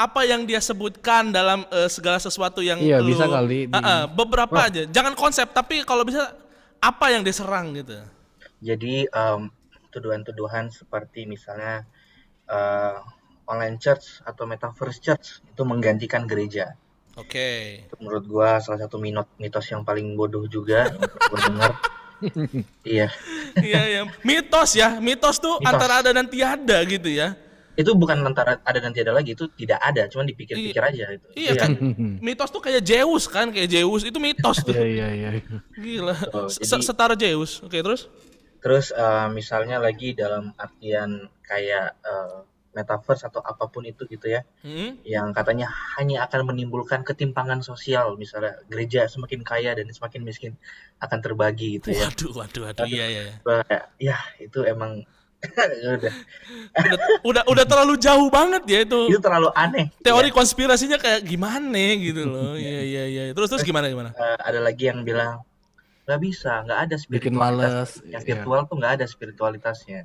[0.00, 4.02] apa yang dia sebutkan dalam eh, segala sesuatu yang Iya, lu, bisa kali Ah, ah,
[4.08, 4.88] beberapa aja.
[4.88, 6.32] Jangan konsep tapi kalau bisa
[6.80, 8.00] apa yang diserang gitu.
[8.64, 9.40] Jadi em,
[9.92, 11.84] tuduhan-tuduhan seperti misalnya
[12.48, 12.96] eh,
[13.44, 16.72] online church atau metaverse church itu menggantikan gereja.
[17.20, 17.84] Oke.
[17.84, 20.88] Itu menurut gua salah satu minot, mitos yang paling bodoh juga
[21.44, 21.76] dengar.
[22.84, 23.08] iya,
[23.60, 24.02] iya iya.
[24.24, 24.96] Mitos ya.
[24.96, 25.68] Mitos tuh Mitos.
[25.68, 27.36] antara ada dan tiada gitu ya.
[27.74, 31.26] Itu bukan antara ada dan tiada lagi, itu tidak ada, cuman dipikir-pikir aja itu.
[31.34, 31.70] Iya kan.
[32.18, 34.74] Mitos tuh kayak Zeus kan, kayak Zeus itu mitos tuh.
[34.74, 35.58] Iya iya iya.
[35.74, 36.14] Gila.
[36.34, 37.62] Oh, Se- jadi- Setara Zeus.
[37.62, 38.10] Oke, terus?
[38.60, 42.38] Terus eh, misalnya lagi dalam artian kayak eh,
[42.70, 44.94] metaverse atau apa pun itu gitu ya, Hmm?
[45.02, 45.66] yang katanya
[45.98, 50.54] hanya akan menimbulkan ketimpangan sosial, misalnya gereja semakin kaya dan semakin miskin
[51.02, 52.06] akan terbagi gitu ya.
[52.06, 52.86] Waduh, waduh, waduh.
[52.86, 53.22] Iya, iya.
[53.26, 53.34] iya.
[53.42, 55.02] Kayak, ya itu emang
[55.96, 56.12] udah
[56.70, 59.08] Udah, udah udah terlalu jauh banget ya itu.
[59.08, 59.88] itu terlalu aneh.
[59.98, 62.52] Teori Ya, konspirasinya kayak gimana gitu loh.
[62.60, 63.22] Iya, iya, iya.
[63.32, 64.12] Terus terus gimana gimana?
[64.12, 65.40] eh, ada lagi yang bilang
[66.04, 67.70] nggak bisa, nggak ada Bikin spiritualitas.
[67.70, 67.90] males.
[68.04, 68.30] Yang Iya.
[68.34, 70.00] virtual tuh nggak ada spiritualitasnya.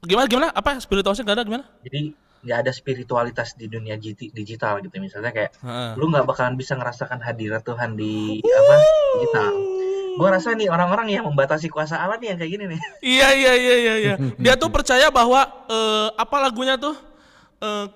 [0.00, 0.48] Gimana gimana?
[0.50, 1.64] Apa spiritualnya gak ada gimana?
[1.80, 2.00] Jadi
[2.44, 4.92] nggak ada spiritualitas di dunia digital gitu.
[4.98, 5.90] Misalnya kayak Heeh.
[5.96, 8.74] lu nggak bakalan bisa ngerasakan hadirat Tuhan di apa
[9.16, 9.52] digital.
[10.14, 12.80] Gua rasa nih orang-orang yang membatasi kuasa Allah nih yang kayak gini nih.
[13.02, 14.14] Iya iya iya iya iya.
[14.38, 16.94] Dia tuh percaya bahwa eh, apa lagunya tuh
[17.60, 17.86] eh,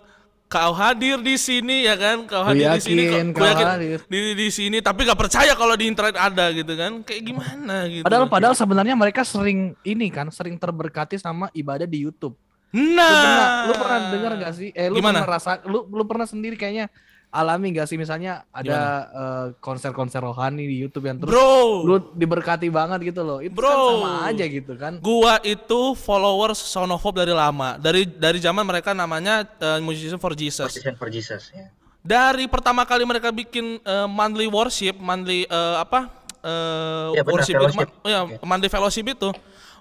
[0.49, 3.99] kau hadir di sini ya kan kau hadir di sini yakin kau, kau yakin hadir.
[4.09, 8.05] di di sini tapi gak percaya kalau di internet ada gitu kan kayak gimana gitu
[8.09, 12.33] Padahal padahal sebenarnya mereka sering ini kan sering terberkati sama ibadah di YouTube.
[12.73, 14.69] Lu nah pernah, lu pernah dengar gak sih?
[14.73, 15.21] Eh lu Gimana?
[15.21, 16.89] pernah rasa lu lu pernah sendiri kayaknya
[17.29, 22.73] alami gak sih misalnya ada eh, konser-konser rohani di YouTube yang terus bro lu diberkati
[22.73, 23.39] banget gitu loh.
[23.45, 23.69] Itu Bro.
[23.69, 24.93] kan sama aja gitu kan.
[24.99, 27.77] Gua itu followers Sonophobia dari lama.
[27.77, 30.73] Dari dari zaman mereka namanya uh, Musician for Jesus.
[30.73, 31.69] Position for Jesus ya.
[32.01, 36.09] Dari pertama kali mereka bikin uh, monthly worship, monthly uh, apa?
[36.41, 37.89] Uh, Iya, benar, worship fellowship.
[37.93, 38.35] ma- ya, Oke.
[38.41, 39.29] monthly fellowship itu.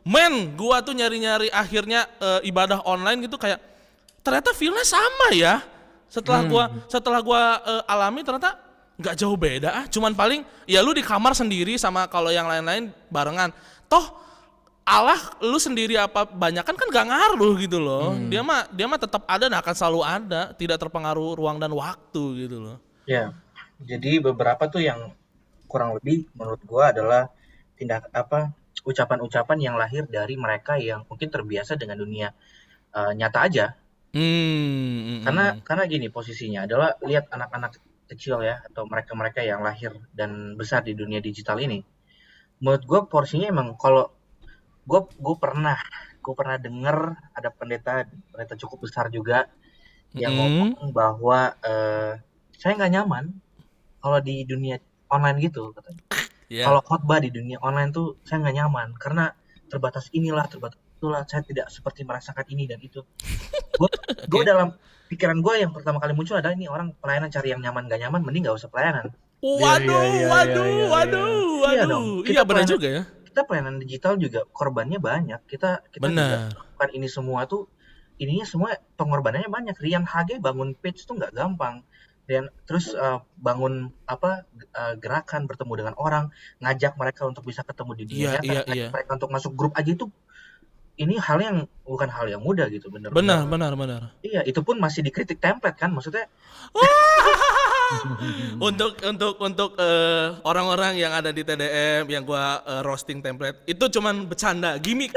[0.04, 3.60] Men, gua tuh nyari-nyari akhirnya uh, ibadah online gitu kayak
[4.20, 5.64] ternyata feel-nya sama ya.
[6.08, 6.52] Setelah Hmm.
[6.52, 8.56] gua setelah gua uh, alami ternyata
[8.98, 9.86] nggak jauh beda ah.
[9.92, 13.52] Cuman paling ya lu di kamar sendiri sama kalau yang lain-lain barengan.
[13.86, 14.28] Toh
[14.88, 18.16] Allah lu sendiri apa banyak kan kan gak ngaruh gitu loh.
[18.16, 18.32] Hmm.
[18.32, 22.48] Dia mah dia mah tetap ada dan akan selalu ada, tidak terpengaruh ruang dan waktu
[22.48, 22.80] gitu loh.
[23.04, 23.36] Ya,
[23.84, 25.12] jadi beberapa tuh yang
[25.68, 27.28] kurang lebih menurut gua adalah
[27.76, 28.56] tindak apa
[28.88, 32.32] ucapan-ucapan yang lahir dari mereka yang mungkin terbiasa dengan dunia
[32.96, 33.76] eh, nyata aja.
[34.18, 35.22] Hmm.
[35.22, 37.78] Karena karena gini posisinya adalah lihat anak-anak
[38.10, 41.86] kecil ya atau mereka-mereka yang lahir dan besar di dunia digital ini.
[42.64, 44.10] Menurut gua porsinya emang kalau
[44.90, 45.78] gua gua pernah
[46.26, 46.98] gua pernah denger
[47.38, 49.46] ada pendeta pendeta cukup besar juga
[50.18, 50.82] yang Mm-mm.
[50.82, 52.18] ngomong bahwa eh,
[52.58, 53.26] saya nggak nyaman
[54.02, 54.82] kalau di dunia
[55.14, 56.02] online gitu katanya.
[56.48, 56.64] Ya.
[56.64, 59.36] Kalau khotbah di dunia online tuh saya nggak nyaman karena
[59.68, 63.06] terbatas inilah terbatas itulah saya tidak seperti merasakan ini dan itu.
[63.78, 63.90] Gue
[64.42, 64.46] Oke.
[64.46, 64.74] dalam
[65.08, 68.22] pikiran gue yang pertama kali muncul adalah ini orang pelayanan cari yang nyaman gak nyaman
[68.22, 69.14] mending gak usah pelayanan.
[69.38, 70.88] Waduh, Iya, iya, iya, waduh, iya, iya.
[70.90, 71.88] waduh, Iya waduh.
[71.88, 72.06] dong.
[72.06, 73.04] Iya Kita benar pelayanan- juga ya.
[73.28, 75.42] Kita pelayanan digital juga korbannya banyak.
[75.46, 76.38] Kita kita juga Benar.
[76.52, 77.70] melakukan ini semua tuh
[78.18, 79.78] ininya semua pengorbanannya banyak.
[79.78, 81.86] Rian HG bangun page tuh nggak gampang.
[82.26, 87.92] Dan terus eh, bangun apa eh, gerakan bertemu dengan orang, ngajak mereka untuk bisa ketemu
[87.94, 88.88] di dunia Iya, nyata, iya, ngajak iya.
[88.90, 90.06] mereka untuk masuk grup aja itu
[90.98, 94.02] ini hal yang bukan hal yang mudah gitu bener Benar, benar, benar.
[94.26, 96.26] Iya, itu pun masih dikritik template kan, maksudnya
[98.68, 103.86] untuk untuk untuk eh, orang-orang yang ada di TDM yang gua eh, roasting template itu
[103.88, 105.16] cuman bercanda, gimmick.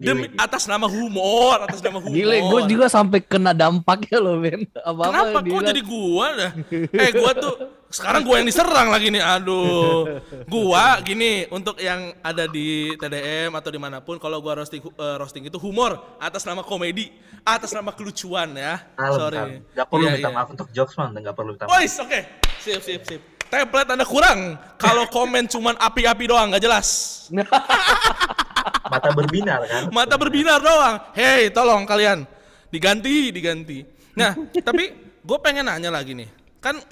[0.00, 0.40] Demi Gimmick.
[0.40, 2.16] atas nama humor, atas nama humor.
[2.16, 4.64] Gile, gue juga sampai kena dampaknya loh, Ben.
[4.72, 5.68] Apa-apa Kenapa kok dilihat.
[5.68, 6.50] jadi gua dah?
[6.72, 7.54] Eh gua tuh
[7.86, 9.20] sekarang gua yang diserang lagi nih.
[9.20, 10.24] Aduh.
[10.46, 15.16] Gua gini untuk yang ada di TDM atau di mana pun kalau gua roasting eh,
[15.16, 18.80] roasting itu humor atas nama komedi, atas nama kelucuan ya.
[18.96, 19.36] kalem, Sorry.
[19.36, 19.52] kalem.
[19.68, 20.34] Nggak perlu Iya, minta iya.
[20.34, 21.76] maaf untuk jokes man, nggak perlu minta maaf.
[21.76, 22.20] Boys, oke.
[22.58, 23.20] Sip, sip, sip.
[23.46, 26.88] Template Anda kurang kalau komen cuman api-api doang nggak jelas.
[28.90, 29.82] Mata berbinar kan.
[29.96, 30.96] Mata berbinar doang.
[31.14, 32.26] Hei, tolong kalian
[32.74, 33.86] diganti, diganti.
[34.18, 34.34] Nah,
[34.66, 34.90] tapi
[35.22, 36.26] gue pengen nanya lagi nih.
[36.58, 36.82] Kan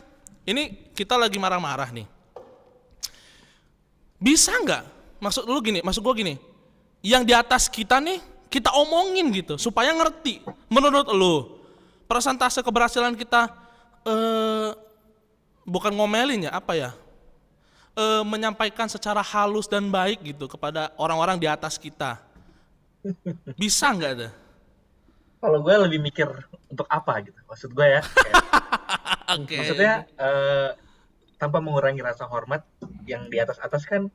[0.47, 2.07] ini kita lagi marah-marah nih.
[4.23, 4.83] Bisa nggak?
[5.19, 6.35] Maksud lu gini, maksud gue gini.
[7.03, 10.47] Yang di atas kita nih kita omongin gitu supaya ngerti.
[10.71, 11.59] Menurut lu
[12.07, 13.51] persentase keberhasilan kita
[14.07, 14.71] eh
[15.67, 16.91] bukan ngomelin ya, apa ya?
[17.99, 22.23] Eh, menyampaikan secara halus dan baik gitu kepada orang-orang di atas kita.
[23.59, 24.31] Bisa nggak ada?
[25.39, 26.27] Kalau gue lebih mikir
[26.67, 28.03] untuk apa gitu, maksud gue ya.
[28.03, 28.45] Kayak,
[29.39, 29.57] Oke.
[29.59, 30.71] Maksudnya eh,
[31.39, 32.67] tanpa mengurangi rasa hormat
[33.07, 34.11] yang di atas atas kan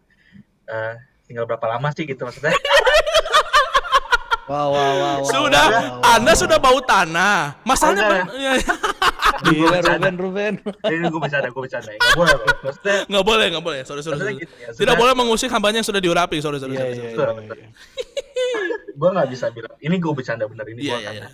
[0.67, 0.93] eh,
[1.23, 2.51] tinggal berapa lama sih gitu maksudnya.
[4.43, 7.63] Wah, wah, wah, wah, sudah, wah, wah, Anda sudah bau tanah.
[7.63, 8.11] Masalahnya Anda.
[8.27, 8.51] ben- ya,
[9.43, 9.51] ya.
[9.53, 10.53] Gila, Ruben, Ruben.
[10.83, 11.91] Ini gue bercanda, gue bercanda.
[11.91, 13.79] Nggak boleh, maksudnya nggak boleh, nggak boleh.
[13.83, 14.33] Sorry, sorry, sorry.
[14.37, 16.37] gitu ya, Tidak boleh mengusik hambanya yang sudah diurapi.
[16.39, 16.73] Sorry, sorry.
[16.73, 17.33] Iya, sorry, iya, sorry.
[17.39, 17.55] iya.
[17.55, 17.69] iya.
[18.93, 21.29] gue nggak bisa bilang ini gue bercanda bener ini Iya, gue iya, iya.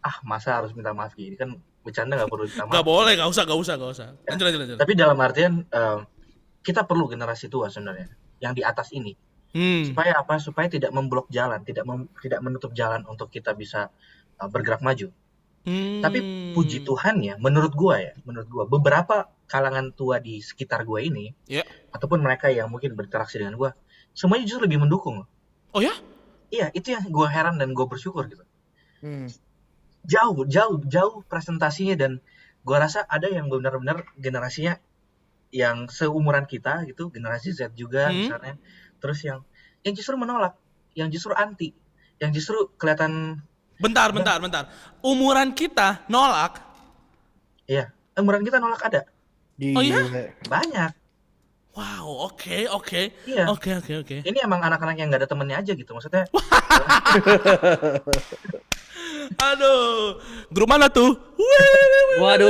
[0.00, 3.28] ah masa harus minta maaf gini kan bercanda nggak perlu minta maaf Nggak boleh, nggak
[3.28, 4.06] usah, nggak usah, nggak usah.
[4.24, 4.76] Lanjut, lanjut, lanjut.
[4.80, 5.98] tapi dalam artian eh,
[6.62, 8.08] kita perlu generasi tua sebenarnya
[8.40, 9.12] yang di atas ini
[9.52, 9.88] Hmm.
[9.88, 13.88] supaya apa supaya tidak memblok jalan tidak mem- tidak menutup jalan untuk kita bisa
[14.34, 15.08] eh, bergerak maju
[15.66, 15.98] Hmm.
[15.98, 16.22] tapi
[16.54, 21.34] puji Tuhan ya menurut gua ya menurut gua beberapa kalangan tua di sekitar gua ini
[21.50, 21.66] Ya.
[21.90, 23.74] ataupun mereka yang mungkin berinteraksi dengan gua
[24.14, 25.26] semuanya justru lebih mendukung.
[25.74, 25.90] Oh ya?
[26.48, 28.46] iya itu yang gua heran dan gua bersyukur gitu
[29.02, 29.26] Hmm.
[30.06, 32.22] jauh jauh jauh presentasinya dan
[32.62, 34.78] gua rasa ada yang benar-benar generasinya
[35.50, 38.22] yang seumuran kita gitu generasi Z juga Hmm.
[38.22, 38.54] misalnya
[39.02, 39.42] terus yang
[39.82, 40.54] yang justru menolak
[40.94, 41.74] yang justru anti
[42.22, 43.42] yang justru kelihatan
[43.76, 44.64] Bentar, bentar, bentar.
[45.04, 46.64] Umuran kita nolak.
[47.66, 49.02] ya umuran kita nolak ada
[49.74, 50.00] Oh, iya?
[50.46, 50.92] Banyak
[51.76, 53.02] Wow, oke, oke.
[53.28, 54.16] iya Oke, oke, oke.
[54.24, 56.24] ini emang anak-anak yang nggak ada temennya aja gitu maksudnya
[59.36, 60.16] Aduh,
[60.48, 61.18] grup mana tuh?
[62.16, 62.48] Waduh.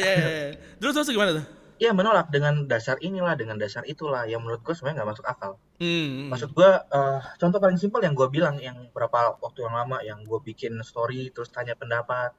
[0.00, 0.48] Ya, ya, ya.
[0.80, 1.44] Terus terus gimana tuh?
[1.76, 2.28] Ya menolak.
[2.32, 4.24] Dengan dasar inilah dengan dasar itulah.
[4.28, 5.52] Yang menurut gue sebenarnya nggak masuk akal.
[5.76, 6.32] Hmm.
[6.32, 10.24] maksud gue eh, contoh paling simpel yang gue bilang yang berapa waktu yang lama yang
[10.24, 12.32] gue bikin story terus tanya pendapat.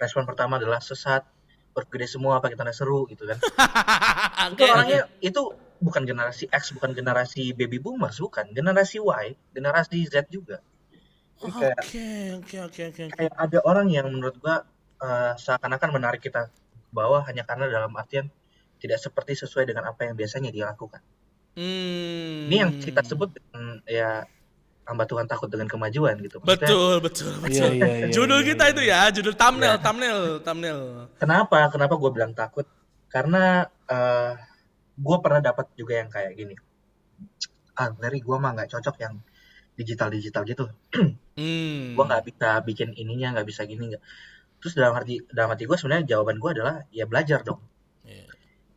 [0.00, 1.22] Respon pertama adalah sesat.
[1.70, 3.38] Bergede semua apa kita seru gitu kan.
[4.58, 4.72] Itu Oke.
[4.74, 8.50] orangnya itu bukan generasi X bukan generasi baby boomers bukan.
[8.50, 10.58] Generasi Y generasi Z juga.
[11.40, 11.72] Oke,
[12.36, 13.02] oke, oke, oke.
[13.16, 14.60] kayak ada orang yang menurut gua
[15.00, 18.28] eh, seakan-akan menarik kita ke bawah hanya karena dalam artian
[18.80, 21.04] tidak seperti sesuai dengan apa yang biasanya dia lakukan.
[21.54, 22.48] Hmm.
[22.48, 24.24] Ini yang kita sebut dengan ya
[24.88, 26.42] hamba Tuhan takut dengan kemajuan gitu.
[26.42, 27.70] Maksudnya, Betul, betul, Iya, betul.
[27.78, 28.72] iya, iya, Judul iya, kita iya.
[28.74, 29.82] itu ya, judul thumbnail, Iya.
[29.84, 30.80] thumbnail, thumbnail.
[31.20, 31.58] Kenapa?
[31.70, 32.66] Kenapa gue bilang takut?
[33.06, 34.32] Karena eh
[35.00, 36.54] gue pernah dapat juga yang kayak gini.
[37.78, 39.14] Ah, Larry, gue mah nggak cocok yang
[39.78, 40.66] digital-digital gitu.
[41.40, 41.96] Hmm.
[41.96, 44.02] Gue nggak bisa bikin ininya, nggak bisa gini nggak.
[44.60, 47.64] Terus dalam arti dalam hati gue sebenarnya jawaban gue adalah ya belajar dong.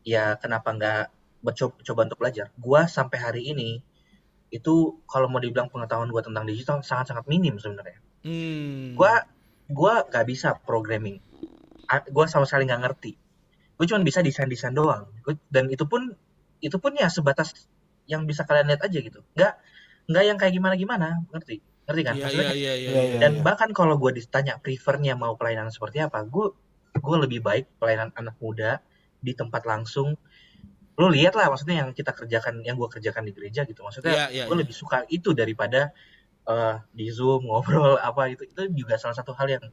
[0.04, 1.04] Ya kenapa nggak
[1.44, 2.48] mencoba coba untuk belajar?
[2.56, 3.80] Gua sampai hari ini
[4.54, 8.00] itu kalau mau dibilang pengetahuan gua tentang digital sangat-sangat minim sebenarnya.
[8.24, 8.94] Hmm.
[8.96, 9.24] Gua
[9.68, 11.18] gua nggak bisa programming.
[11.88, 13.12] A- Gua sama sekali nggak ngerti.
[13.74, 15.10] Gue cuma bisa desain-desain doang.
[15.26, 16.14] Gua- dan itu pun
[16.62, 17.68] itu pun ya sebatas
[18.08, 19.20] yang bisa kalian lihat aja gitu.
[19.36, 19.54] Nggak
[20.08, 21.60] nggak yang kayak gimana-gimana, ngerti?
[21.90, 22.14] Ngerti kan?
[22.16, 22.90] Iya, Maksudnya iya, iya, iya.
[22.92, 23.04] Iya, iya.
[23.10, 23.20] iya.
[23.20, 26.52] dan bahkan kalau gue ditanya prefernya mau pelayanan seperti apa, gue
[26.94, 28.80] gue lebih baik pelayanan anak muda
[29.24, 30.20] di tempat langsung.
[31.00, 33.82] Lo lihat lah maksudnya yang kita kerjakan, yang gue kerjakan di gereja gitu.
[33.82, 34.62] Maksudnya Iya, iya, gue iya.
[34.62, 35.90] lebih suka itu daripada
[36.46, 39.64] eh, di zoom ngobrol apa itu itu juga salah satu hal yang.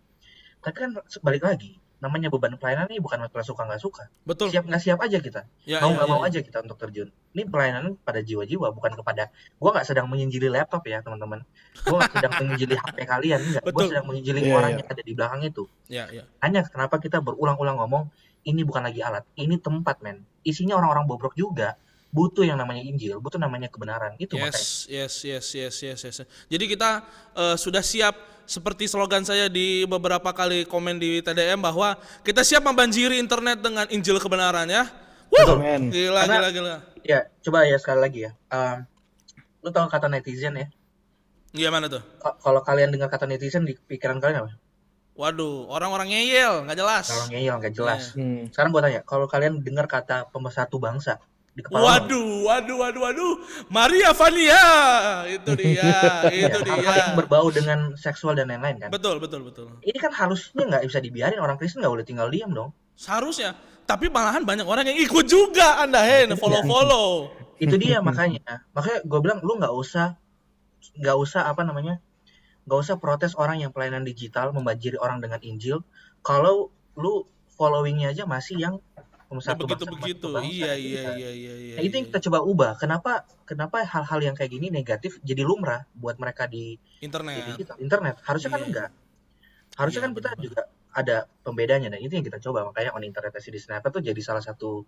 [0.61, 0.91] Tapi kan
[1.25, 4.05] balik lagi, namanya beban pelayanan ini bukan masalah suka nggak suka.
[4.25, 4.49] Betul.
[4.53, 6.29] Siap nggak siap aja kita Ya, mau ya, nggak ya, mau ya.
[6.33, 7.09] aja kita untuk terjun.
[7.37, 9.29] Ini pelayanan pada jiwa-jiwa, bukan kepada.
[9.61, 11.45] Gue nggak sedang menginjili laptop ya teman-teman.
[11.85, 13.63] Gue nggak sedang menginjili HP kalian, enggak.
[13.69, 14.79] Gue sedang menginjili Iya, orang iya.
[14.81, 15.65] yang ada di belakang itu.
[15.93, 16.25] Ya, ya.
[16.41, 18.09] Hanya kenapa kita berulang-ulang ngomong
[18.45, 20.25] ini bukan lagi alat, ini tempat men.
[20.41, 21.77] Isinya orang-orang bobrok juga.
[22.11, 24.19] Butuh yang namanya Injil, butuh namanya kebenaran.
[24.19, 24.51] Itu makanya.
[24.59, 26.19] Yes, yes, yes, yes, yes, yes.
[26.51, 27.07] Jadi kita
[27.39, 28.19] eh, sudah siap
[28.51, 31.95] seperti slogan saya di beberapa kali komen di TDM bahwa
[32.27, 34.91] kita siap membanjiri internet dengan Injil kebenaran ya.
[35.31, 35.95] Wuh, Amen.
[35.95, 36.77] gila, Karena- gila, gila.
[37.07, 38.35] Ya, coba ya sekali lagi ya.
[38.51, 38.83] Um,
[39.63, 40.67] lu tahu kata netizen ya?
[41.55, 42.03] Iya mana tuh?
[42.19, 44.59] Ka- Kalau kalian dengar kata netizen di pikiran kalian apa?
[45.19, 47.07] Waduh, orang-orang ngeyel, nggak jelas.
[47.13, 48.03] Kalau ngeyel nggak jelas.
[48.17, 48.49] Hmm.
[48.49, 51.21] Sekarang gua tanya, kalau kalian dengar kata pemersatu bangsa
[51.51, 53.35] di kepala lu, Waduh, waduh, waduh, waduh.
[53.69, 54.65] Maria Vania,
[55.27, 55.83] itu dia,
[56.31, 56.73] ya, itu dia.
[56.73, 58.91] hal-hal yang berbau dengan seksual dan lain-lain kan?
[58.95, 59.67] Betul, betul, betul.
[59.83, 62.71] Ini kan harusnya nggak bisa dibiarin orang Kristen nggak boleh tinggal diam dong.
[62.95, 63.59] Seharusnya.
[63.85, 67.35] Tapi malahan banyak orang yang ikut juga Anda, Hen, follow-follow.
[67.59, 68.65] Itu dia makanya.
[68.73, 70.17] Makanya gue bilang lu nggak usah
[70.97, 72.01] nggak usah apa namanya
[72.71, 75.83] nggak usah protes orang yang pelayanan digital membanjiri orang dengan Injil
[76.23, 77.27] kalau lu
[77.59, 78.79] followingnya aja masih yang
[79.31, 80.29] Ya, pemersatu begitu bangsa, begitu.
[80.35, 80.51] bangsa.
[80.51, 81.15] Iya, iya, kan.
[81.15, 81.75] iya, iya, iya.
[81.79, 82.11] Nah, itu yang iya.
[82.11, 82.73] kita coba ubah.
[82.83, 83.13] Kenapa
[83.47, 87.55] kenapa hal-hal yang kayak gini negatif jadi lumrah buat mereka di di internet.
[87.55, 88.67] digital internet harusnya kan Iya.
[88.75, 88.89] enggak
[89.79, 90.43] harusnya Iya, kan kita benar-benar.
[90.43, 94.19] juga ada pembedanya dan itu yang kita coba makanya on internet di sniper tuh jadi
[94.19, 94.83] salah satu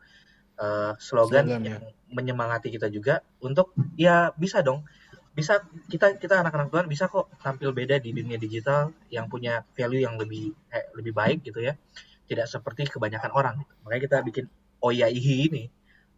[0.59, 4.83] uh, slogan, Slogan, yang menyemangati kita juga untuk ya bisa dong
[5.33, 10.05] bisa kita kita anak-anak Tuhan bisa kok tampil beda di dunia digital yang punya value
[10.05, 11.73] yang lebih eh, lebih baik gitu ya
[12.29, 14.45] tidak seperti kebanyakan orang makanya kita bikin
[14.85, 15.65] oh ya ihi ini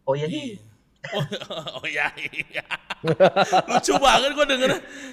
[0.06, 0.34] oh ya Iya.
[0.34, 0.74] ihi
[1.12, 2.64] Oh, oh ya iya.
[3.68, 4.70] Lucu banget gua denger.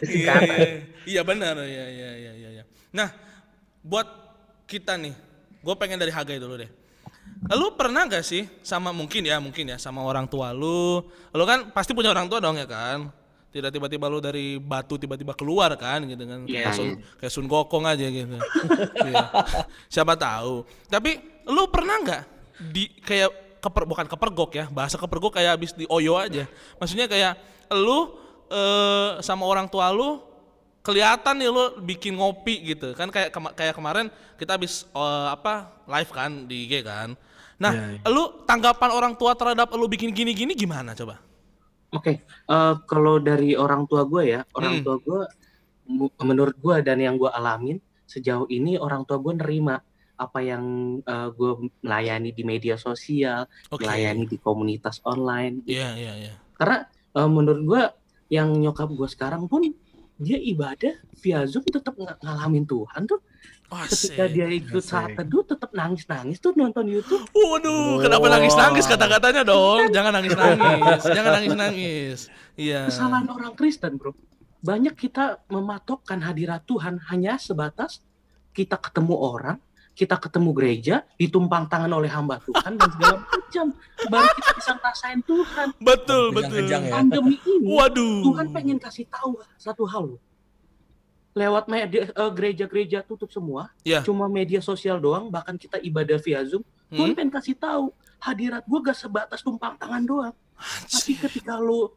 [0.08, 0.68] Iya, iya,
[1.04, 1.60] iya benar.
[1.60, 2.64] Iya, iya, iya, iya, iya.
[2.96, 3.12] Nah,
[3.84, 4.08] buat
[4.72, 5.12] kita nih,
[5.60, 6.72] gue pengen dari Hagai dulu deh.
[7.52, 11.04] Lu pernah gak sih sama mungkin ya, mungkin ya sama orang tua lu?
[11.36, 13.12] Lu kan pasti punya orang tua dong ya kan?
[13.52, 17.46] Tidak tiba-tiba lu dari batu tiba-tiba keluar kan gitu kan kayak Iya, Sun, kayak Sun
[17.46, 18.40] Gokong aja gitu.
[19.08, 19.28] Iya.
[19.88, 20.64] Siapa tahu.
[20.88, 22.24] Tapi lu pernah nggak
[22.70, 26.48] di kayak keper bukan kepergok ya, bahasa kepergok kayak habis di oyo aja.
[26.78, 27.36] Maksudnya kayak
[27.76, 28.16] lu
[28.48, 30.24] eh, sama orang tua lu
[30.82, 35.76] kelihatan nih lu bikin ngopi gitu kan kayak kema- kayak kemarin kita habis eh, apa
[35.86, 37.14] live kan di IG kan.
[37.60, 41.22] Nah, Iya, lu tanggapan orang tua terhadap lu bikin gini-gini gimana coba?
[41.92, 44.84] Oke, eh, kalau dari orang tua gue ya, orang Hmm.
[44.84, 45.22] tua gue,
[45.92, 47.76] mu- menurut gue dan yang gue alamin
[48.08, 49.76] sejauh ini orang tua gue nerima
[50.16, 50.64] apa yang
[51.04, 51.52] eh, gue
[51.84, 53.84] melayani di media sosial, Oke.
[53.84, 55.68] melayani di komunitas online.
[55.68, 55.76] gitu.
[55.76, 56.34] Iya, iya, iya.
[56.56, 57.84] Karena eh, menurut gue
[58.32, 59.68] yang nyokap gue sekarang pun
[60.22, 63.20] dia ibadah via Zoom tetap ng- ngalamin Tuhan tuh.
[63.72, 64.36] Ketika Asik.
[64.36, 67.24] dia ikut saat teduh tetap nangis-nangis tuh nonton YouTube.
[67.32, 69.88] Waduh, kenapa nangis-nangis kata-katanya dong?
[69.96, 71.02] Jangan nangis-nangis.
[71.08, 72.18] Jangan nangis-nangis.
[72.60, 72.92] Iya.
[72.92, 74.12] Kesalahan orang Kristen, bro.
[74.62, 78.06] banyak kita mematokkan hadirat Tuhan hanya sebatas
[78.54, 79.58] kita ketemu orang,
[80.02, 83.66] kita ketemu gereja, ditumpang tangan oleh hamba Tuhan dan segala macam.
[84.10, 85.68] Baru kita bisa ngerasain Tuhan.
[85.78, 86.58] Betul, betul.
[86.58, 86.94] Kejang-kejang ya.
[86.98, 88.26] Pandemi ini Waduh.
[88.26, 90.22] Tuhan pengen kasih tahu satu hal loh.
[91.32, 94.02] Lewat media eh, gereja-gereja tutup semua, Ya.
[94.02, 96.66] cuma media sosial doang, bahkan kita ibadah via Zoom.
[96.90, 96.98] Hmm?
[96.98, 100.36] Tuhan pengen kasih tahu hadirat gue gak sebatas tumpang tangan doang.
[100.90, 101.94] Tapi ketika lu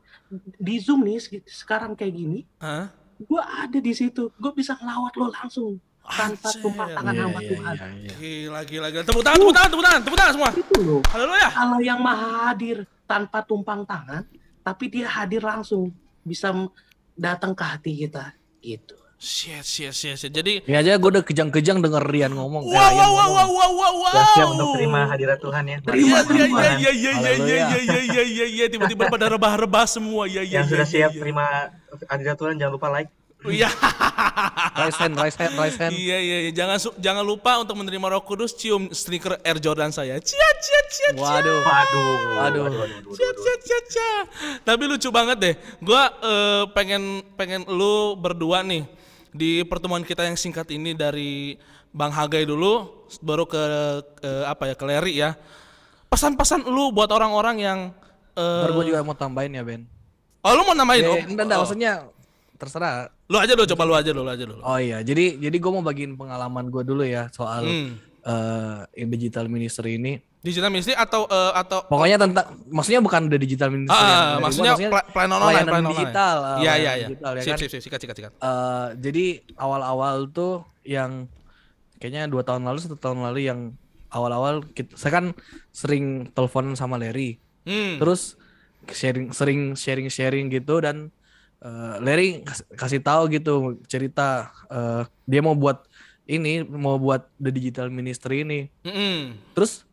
[0.55, 2.93] di Zoom nih se- sekarang kayak gini, Hah?
[3.17, 4.29] gue ada di situ.
[4.37, 7.75] Gue bisa ngelawat lo langsung tanpa tumpang tangan Iya, hamba iya, Tuhan.
[7.75, 8.13] iya, iya.
[8.15, 9.03] Gila, gila, gila.
[9.03, 10.51] Tepuk tangan, tepuk tangan, tepuk tangan, tepuk tangan semua.
[10.53, 11.01] Itu loh.
[11.09, 11.49] Haleluya.
[11.55, 14.23] Allah yang maha hadir tanpa tumpang tangan,
[14.61, 16.53] tapi dia hadir langsung bisa
[17.13, 18.97] datang ke hati kita gitu.
[19.15, 20.29] Shit, shit, shit, shit.
[20.29, 22.61] Jadi, Ini aja gue udah kejang-kejang denger Rian ngomong.
[22.61, 24.13] wow, wow, wow, wow, wow, wow, wow.
[24.13, 25.79] Siap-siap untuk terima hadirat Tuhan ya.
[25.81, 28.65] Mari Terima, Iya, iya, iya, iya, iya, iya, iya, iya, iya, iya, iya.
[28.69, 30.29] Tiba-tiba pada rebah-rebah semua.
[30.29, 31.21] Iya, iya, Yang iya, sudah iya, siap iya.
[31.25, 31.47] terima
[32.05, 33.09] hadirat Tuhan jangan lupa like.
[33.45, 33.69] Iya.
[34.81, 35.93] Raise hand, raise hand, raise hand.
[35.95, 36.51] Iya, iya, iya.
[36.51, 40.19] Jangan jangan lupa untuk menerima Roh Kudus cium sneaker Air Jordan saya.
[40.19, 41.23] Cia, cia, cia, cia.
[41.23, 41.61] Waduh.
[41.63, 42.65] Waduh.
[42.65, 42.65] Aduh.
[43.15, 44.13] Cia, cia, cia, cia.
[44.65, 45.55] Tapi lucu banget deh.
[45.79, 48.89] Gua eh, pengen pengen lu berdua nih
[49.31, 51.55] di pertemuan kita yang singkat ini dari
[51.95, 53.63] Bang Hagai dulu baru ke,
[54.19, 55.39] ke apa ya ke Leri ya.
[56.11, 57.79] Pesan-pesan lu buat orang-orang yang
[58.35, 59.83] eh, Ntar gue juga mau tambahin ya Ben.
[60.45, 61.01] Oh, lu mau namain?
[61.01, 61.63] Ya, Oh, enggak, enggak, oh.
[61.65, 61.93] maksudnya
[62.55, 63.11] terserah.
[63.27, 64.61] Lu aja dulu, coba lu aja dulu, lu aja dulu.
[64.61, 67.99] Oh iya, jadi jadi gue mau bagiin pengalaman gue dulu ya soal Hmm.
[68.23, 70.17] eh, digital ministry ini.
[70.41, 73.97] Digital ministry atau eh, atau Pokoknya tentang, maksudnya bukan udah digital ministry.
[73.97, 76.37] Ah, dari maksudnya, gua, pla- pelayanan online, pelayanan digital.
[76.37, 76.53] online.
[76.53, 77.07] ah, Iya, iya, iya.
[77.09, 77.59] digital, ya Sip, kan?
[77.59, 78.33] sip, sip, sikat, sikat, sikat.
[78.35, 79.25] Eh, jadi
[79.57, 81.27] awal-awal tuh yang
[81.97, 83.61] kayaknya dua tahun lalu satu tahun lalu yang
[84.09, 85.27] awal-awal kita, saya kan
[85.71, 87.97] sering teleponan sama Larry Hmm.
[87.97, 88.37] terus
[88.87, 91.09] sharing sering sharing sharing gitu dan
[91.65, 94.29] eh, Larry kas- kasih tahu gitu cerita
[94.67, 95.83] eh, dia mau buat
[96.25, 99.37] ini mau buat the digital ministry ini Mm-mm.
[99.53, 99.85] terus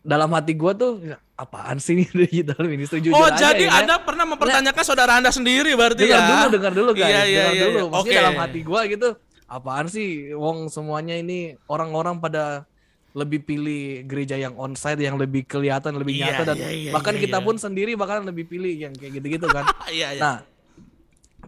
[0.00, 1.00] dalam hati gua tuh
[1.34, 3.80] apaan sih ini digital ministry jujur Oh, aja jadi ya?
[3.80, 6.28] Anda pernah mempertanyakan saudara Anda sendiri berarti dengar ya?
[6.30, 7.84] dulu dengar dulu guys Iya, iya, dengar iya, dulu iya.
[7.86, 8.18] maksudnya Oke.
[8.18, 9.08] dalam hati gua gitu
[9.46, 12.64] apaan sih wong semuanya ini orang-orang pada
[13.10, 17.10] lebih pilih gereja yang onsite yang lebih kelihatan lebih Iya, nyata dan iya, iya, bahkan
[17.12, 17.44] iya, kita iya.
[17.44, 20.20] pun sendiri bahkan lebih pilih yang kayak gitu-gitu kan Iya, iya.
[20.22, 20.36] nah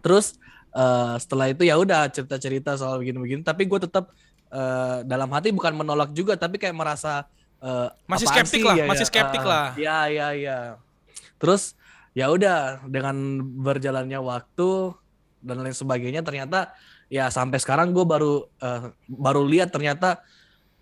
[0.03, 0.35] terus
[0.75, 4.11] eh, setelah itu ya udah cerita-cerita soal begini-begini tapi gue tetap
[4.51, 7.23] eh, dalam hati bukan menolak juga tapi kayak merasa
[7.63, 8.67] eh, Masih skeptik sih?
[8.67, 9.67] lah, Ya, masih ya, skeptik ah, lah.
[9.79, 10.57] ya ya ya
[11.39, 11.79] terus
[12.13, 14.93] ya udah dengan berjalannya waktu
[15.43, 16.71] dan lain sebagainya ternyata
[17.11, 20.19] ya sampai sekarang gue baru eh, baru lihat ternyata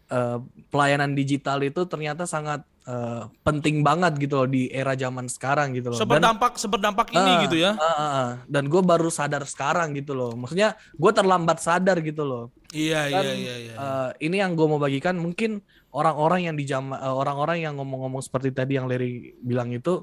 [0.09, 0.37] eh,
[0.73, 5.93] pelayanan digital itu ternyata sangat eh, penting banget gitu loh di era zaman sekarang gitu
[5.93, 7.71] loh Dan- Seberdampak seberdampak ini Ah, gitu ya.
[7.75, 8.29] ah, ah, ah.
[8.45, 10.33] Dan gue baru sadar sekarang gitu loh.
[10.33, 12.43] Maksudnya gue terlambat sadar gitu loh.
[12.71, 13.73] Iya, iya, Dan, iya, iya.
[13.75, 18.19] eh, ini yang gue mau bagikan mungkin orang-orang yang di jam eh, orang-orang yang ngomong-ngomong
[18.19, 20.01] seperti tadi yang Larry bilang itu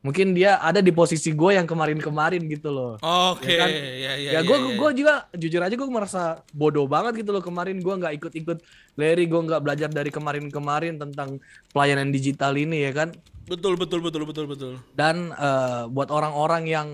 [0.00, 2.96] mungkin dia ada di posisi gue yang kemarin-kemarin gitu loh.
[3.04, 3.68] Oke, ya kan?
[3.68, 4.12] iya, iya.
[4.16, 4.76] ya iya, gue iya.
[4.80, 6.22] gue juga jujur aja gue merasa
[6.56, 8.58] bodoh banget gitu loh kemarin gue nggak ikut-ikut
[8.96, 11.36] Larry gue nggak belajar dari kemarin-kemarin tentang
[11.76, 13.12] pelayanan digital ini ya kan
[13.44, 14.72] Betul, betul, betul, betul, betul.
[14.94, 16.88] dan eh, buat orang-orang yang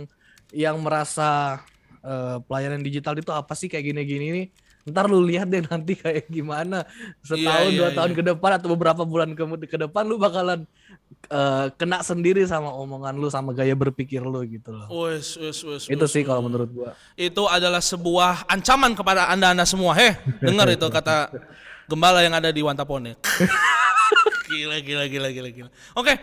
[0.57, 1.61] yang merasa
[2.03, 4.47] eh, pelayanan digital itu apa sih kayak gini-gini nih
[4.87, 6.87] ntar lu lihat deh nanti kayak gimana
[7.19, 8.19] setahun Iya, dua iya, tahun iya.
[8.19, 10.63] ke depan atau beberapa bulan ke, ke depan lu bakalan
[11.31, 15.83] eh, kena sendiri sama omongan lu sama gaya berpikir lu gitu loh Wes, wes, wes.
[15.91, 19.97] itu sih kalau menurut gua Itu adalah sebuah ancaman kepada anda-anda semua.
[19.97, 21.33] Heh, dengar itu kata
[21.87, 23.17] gembala yang ada di Wantapone.
[24.51, 25.71] gila, gila, gila, gila, gila.
[25.97, 26.19] Oke,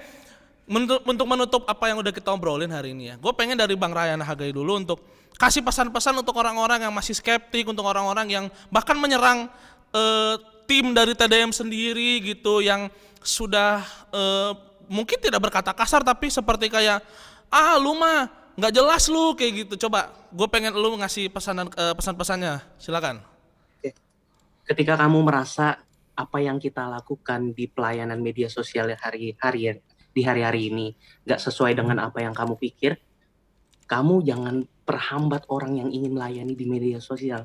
[0.68, 3.92] untuk, untuk menutup apa yang udah kita obrolin hari ini ya, gue pengen dari Bang
[3.92, 5.00] Ryan Hagai dulu untuk
[5.36, 9.52] kasih pesan-pesan untuk orang-orang yang masih skeptik, untuk orang-orang yang bahkan menyerang
[9.92, 12.88] eh, tim dari TDM sendiri gitu, yang
[13.20, 13.84] sudah
[14.16, 14.52] eh,
[14.92, 17.04] mungkin tidak berkata kasar tapi seperti kayak
[17.54, 19.88] ah lu mah nggak jelas lu kayak gitu.
[19.88, 23.22] Coba gue pengen lu ngasih pesanan eh, pesan-pesannya, silakan.
[24.64, 25.76] ketika kamu merasa
[26.16, 29.84] apa yang kita lakukan di pelayanan media sosial hari-hari
[30.16, 30.96] di hari-hari ini
[31.28, 32.96] nggak sesuai dengan apa yang kamu pikir,
[33.92, 37.44] kamu jangan perhambat orang yang ingin melayani di media sosial.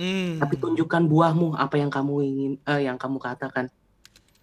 [0.00, 0.40] Hmm.
[0.40, 3.68] Tapi tunjukkan buahmu apa yang kamu ingin, eh, yang kamu katakan.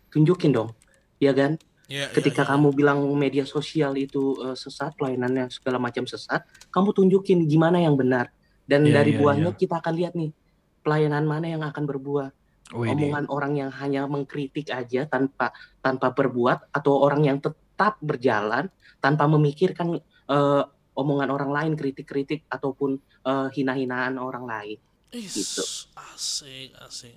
[0.07, 0.71] Tunjukin dong,
[1.19, 1.59] ya kan?
[1.87, 2.51] Ya, ya, Ketika ya.
[2.51, 7.95] kamu bilang media sosial itu eh, sesat, pelayanannya segala macam sesat, kamu tunjukin gimana yang
[7.95, 8.27] benar.
[8.67, 10.35] Dan Iya, dari iya, buahnya kita akan lihat nih,
[10.83, 12.27] pelayanan mana yang akan berbuah
[12.75, 18.67] Wih, omongan orang yang hanya mengkritik aja tanpa tanpa berbuat atau orang yang tetap berjalan
[18.99, 20.63] tanpa memikirkan eh,
[20.97, 24.77] omongan orang lain, kritik-kritik ataupun eh, hina-hinaan orang lain.
[25.15, 25.63] Is, Gitu.
[25.95, 27.15] Asik, asik.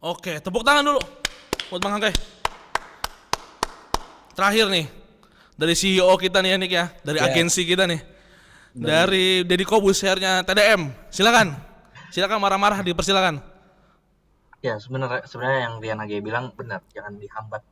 [0.00, 1.02] Oke, tepuk tangan dulu
[1.68, 2.37] buat Bang Hangkai.
[4.38, 4.86] Terakhir nih,
[5.58, 7.26] dari CEO kita nih ya Nick ya, dari Ya.
[7.26, 7.98] agensi kita nih.
[8.70, 10.94] Dari Deddy Kobus share-nya TDM.
[11.10, 11.58] Silakan.
[12.14, 13.42] Silakan marah-marah dipersilakan.
[14.62, 17.66] Ya sebenarnya sebenarnya yang Rian Age bilang benar, jangan dihambat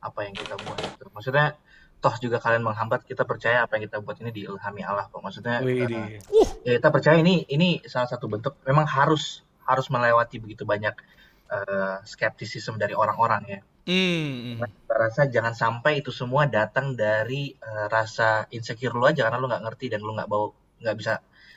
[0.00, 0.80] apa yang kita buat.
[0.80, 1.04] Gitu.
[1.12, 1.60] Maksudnya
[2.00, 5.20] toh juga kalian menghambat kita percaya apa yang kita buat ini diilhami Allah kok.
[5.20, 6.00] Maksudnya Wih, eh, di.
[6.64, 10.96] ya kita percaya ini ini salah satu bentuk memang harus harus melewati begitu banyak
[11.52, 13.60] eh, skeptisisme dari orang-orang ya.
[14.60, 19.46] Saya rasa jangan sampai itu semua datang dari eh, rasa insecure lu aja karena lu
[19.48, 21.12] nggak ngerti dan lu nggak bawa nggak bisa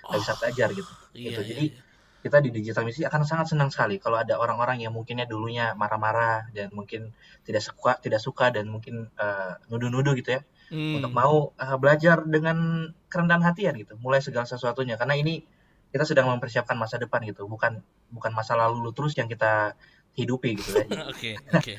[0.07, 0.91] nggak bisa belajar gitu.
[1.13, 1.41] Iya, gitu.
[1.43, 1.81] iya, Jadi iya.
[2.23, 6.47] kita di digital misi akan sangat senang sekali kalau ada orang-orang yang mungkinnya dulunya marah-marah
[6.55, 7.11] dan mungkin
[7.43, 10.43] tidak suka tidak suka dan mungkin eh, nuduh-nuduh gitu ya
[10.73, 10.97] Hmm.
[10.97, 15.43] untuk mau eh, belajar dengan kerendahan hatian gitu mulai segala sesuatunya karena ini
[15.93, 19.77] kita sedang mempersiapkan masa depan gitu bukan bukan masa lalu lu terus yang kita
[20.17, 21.73] hidupi gitu ya Oke, oke.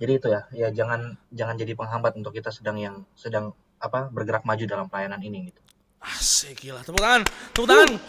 [0.00, 4.42] Jadi itu ya ya jangan jangan jadi penghambat untuk kita sedang yang sedang apa bergerak
[4.42, 5.60] maju dalam pelayanan ini gitu
[6.00, 6.80] Asik gila.
[6.80, 7.28] Tepuk tangan.
[7.52, 8.00] Tepuk tangan.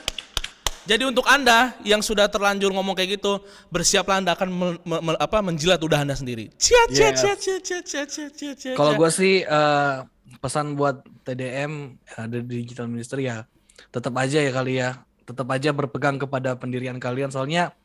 [0.82, 5.20] Jadi untuk Anda yang sudah terlanjur ngomong kayak gitu, bersiaplah Anda akan mel- me- me-
[5.20, 6.56] apa menjilat udah Anda sendiri.
[6.56, 7.20] Cia cia Yes.
[7.20, 8.74] cia cia cia cia cia cia cia.
[8.74, 9.96] Kalau gue sih eh,
[10.40, 11.72] pesan buat TDM
[12.16, 13.44] ada di digital ministry ya
[13.92, 17.76] tetap aja ya kali ya tetap aja berpegang kepada pendirian kalian soalnya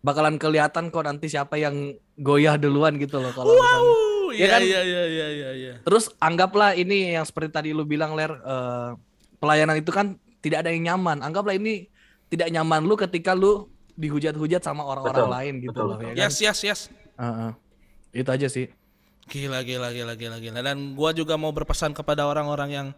[0.00, 3.80] bakalan kelihatan kok nanti siapa yang goyah duluan gitu loh kalau misalnya.
[3.80, 4.60] Wow, Ya iya kan?
[4.62, 5.74] iya iya iya iya iya.
[5.82, 8.90] Terus anggaplah ini yang seperti tadi lu bilang ler eh,
[9.42, 11.18] pelayanan itu kan tidak ada yang nyaman.
[11.20, 11.90] Anggaplah ini
[12.30, 13.66] tidak nyaman lu ketika lu
[13.98, 16.08] dihujat-hujat sama orang-orang lain gitu betul, loh betul.
[16.08, 16.20] ya kan.
[16.24, 16.80] Yes yes yes.
[17.18, 17.50] Heeh.
[18.22, 18.70] Itu aja sih.
[19.30, 20.58] Gila, gila, gila, gila, gila.
[20.58, 22.88] Dan gua juga mau berpesan kepada orang-orang yang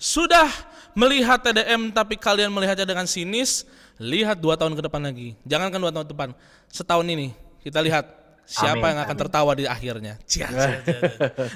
[0.00, 0.48] sudah
[0.96, 3.68] melihat TDM tapi kalian melihatnya dengan sinis,
[4.00, 5.36] lihat dua tahun ke depan lagi.
[5.44, 6.28] Jangankan dua tahun depan,
[6.72, 9.22] setahun ini kita lihat siapa Amin, yang akan amin.
[9.26, 10.14] tertawa di akhirnya.
[10.30, 11.00] Cia, cia, cia.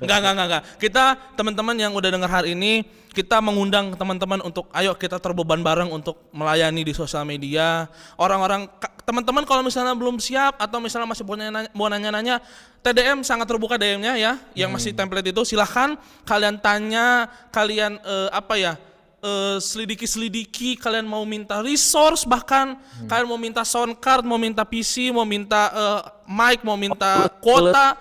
[0.00, 0.62] Enggak, enggak, enggak, enggak.
[0.80, 1.04] Kita
[1.36, 6.28] teman-teman yang udah dengar hari ini, kita mengundang teman-teman untuk ayo kita terbeban bareng untuk
[6.30, 7.88] melayani di sosial media.
[8.16, 8.68] Orang-orang
[9.06, 12.36] teman-teman kalau misalnya belum siap atau misalnya masih mau nanya- mau nanya-nanya,
[12.82, 14.32] TDM sangat terbuka DM-nya ya.
[14.54, 18.74] Yang masih template itu silahkan kalian tanya, kalian eh, apa ya?
[19.22, 25.12] Eh, selidiki-selidiki, kalian mau minta resource bahkan kalian mau minta sound card, mau minta PC,
[25.12, 27.96] mau minta eh, mic, mau minta kuota,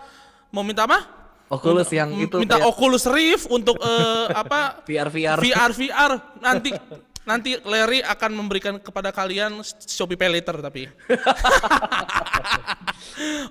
[0.52, 1.00] mau minta apa?
[1.46, 4.78] Oculus yang M- itu minta kayak Oculus Rift untuk eh, apa?
[4.88, 5.38] VR VR.
[5.40, 6.12] VR VR
[6.42, 6.74] nanti
[7.26, 10.86] nanti Larry akan memberikan kepada kalian Shopee Pay later tapi.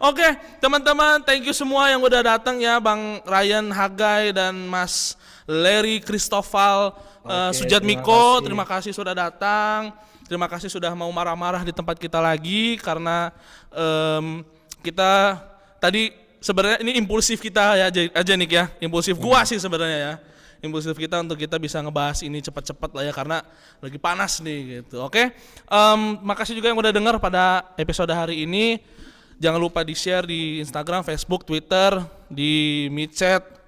[0.09, 0.29] Oke,
[0.63, 6.95] teman-teman, thank you semua yang udah datang ya, Bang Ryan Hagai dan Mas Larry Christopher
[7.25, 8.45] uh, Oke, Sujat terima Miko, kasih.
[8.45, 9.93] terima kasih sudah datang.
[10.25, 13.29] Terima kasih sudah mau marah-marah di tempat kita lagi karena
[13.69, 14.41] em,
[14.81, 15.37] kita
[15.77, 20.15] tadi sebenarnya ini impulsif kita ya aja, aja Nick ya, impulsif gua sih sebenarnya ya.
[20.65, 23.45] Impulsif kita untuk kita bisa ngebahas ini cepat-cepat lah ya karena
[23.85, 25.05] lagi panas nih gitu.
[25.05, 25.29] Oke,
[25.69, 28.81] Em, makasih juga yang udah dengar pada episode hari ini.
[29.37, 32.01] Jangan lupa di-share di Instagram, Facebook, Twitter,
[32.33, 32.89] di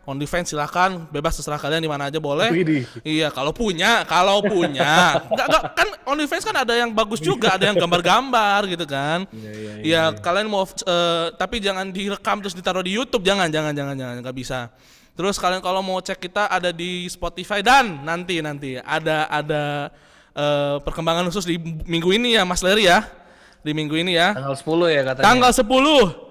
[0.07, 2.49] Micet, OnlyFans silahkan, bebas terserah kalian di mana aja boleh.
[2.55, 2.87] Widih.
[3.03, 5.19] Iya, kalau punya, kalau punya.
[5.31, 9.27] Enggak, enggak, kan OnlyFans kan ada yang bagus juga, ada yang gambar-gambar gitu kan.
[9.35, 13.75] Iya, iya, Iya, kalian mau eh, tapi jangan direkam terus ditaruh di YouTube, jangan, jangan,
[13.75, 14.71] jangan, jangan, nggak bisa.
[15.17, 19.89] Terus kalian kalau mau cek kita ada di Spotify dan nanti nanti ada ada
[20.37, 21.57] eh, perkembangan khusus di
[21.89, 23.03] minggu ini ya Mas Leri ya.
[23.67, 24.31] Di minggu ini ya.
[24.31, 25.27] Tanggal 10 ya katanya.
[25.27, 26.26] Tanggal 10 T-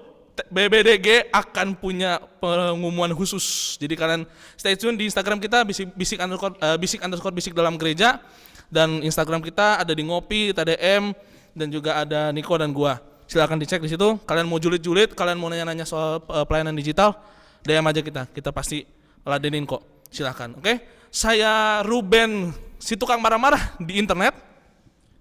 [0.52, 3.76] BBDG akan punya pengumuman khusus.
[3.80, 4.22] Jadi kalian
[4.56, 8.20] stay tune di Instagram kita bisik bisik underscore eh, bisik underscore bisik dalam gereja
[8.68, 11.16] dan Instagram kita ada di ngopi TDM
[11.56, 13.00] dan juga ada Niko dan gua.
[13.26, 14.20] Silahkan dicek di situ.
[14.22, 17.16] Kalian mau julid-julid, kalian mau nanya-nanya soal eh, pelayanan digital,
[17.64, 18.22] DM aja kita.
[18.30, 18.84] Kita pasti
[19.24, 20.06] ladenin kok.
[20.12, 20.52] Silahkan.
[20.54, 20.94] Oke.
[21.10, 24.36] Saya Ruben si tukang marah-marah di internet.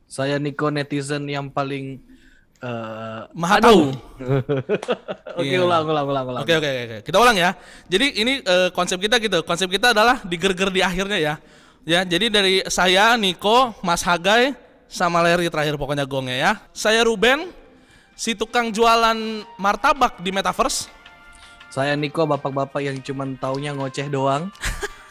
[0.06, 2.04] Saya Niko netizen yang paling
[2.66, 3.94] eh Maha tahu.
[5.40, 5.62] Oke, Iya.
[5.62, 6.42] ulang ulang ulang ulang.
[6.42, 6.98] Oke oke oke.
[7.06, 7.54] Kita ulang ya.
[7.86, 9.46] Jadi ini eh, konsep kita gitu.
[9.46, 11.36] Konsep kita adalah digerger di akhirnya ya.
[11.86, 14.58] Ya, jadi dari saya Niko, Mas Hagai
[14.90, 16.52] sama Larry terakhir pokoknya gongnya ya.
[16.74, 17.54] Saya Ruben,
[18.18, 19.14] si tukang jualan
[19.62, 20.90] martabak di Metaverse.
[21.70, 24.50] Saya Niko bapak-bapak yang cuman taunya ngoceh doang.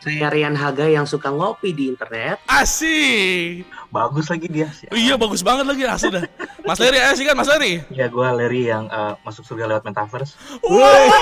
[0.00, 2.40] Saya Rian Haga yang suka ngopi di internet.
[2.44, 3.68] Asik.
[3.90, 6.22] bagus lagi dia sih Iya bagus banget lagi asli dah.
[6.62, 7.82] Mas Larry asik kan Mas Larry?
[7.90, 10.80] ya gue Larry yang eh, masuk surga lewat metaverse Wow.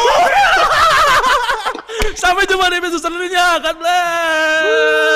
[2.14, 3.58] Sampai jumpa di episode selanjutnya.
[3.58, 5.06] God bless.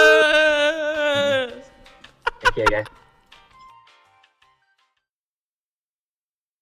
[2.40, 3.01] Thank you ya guys.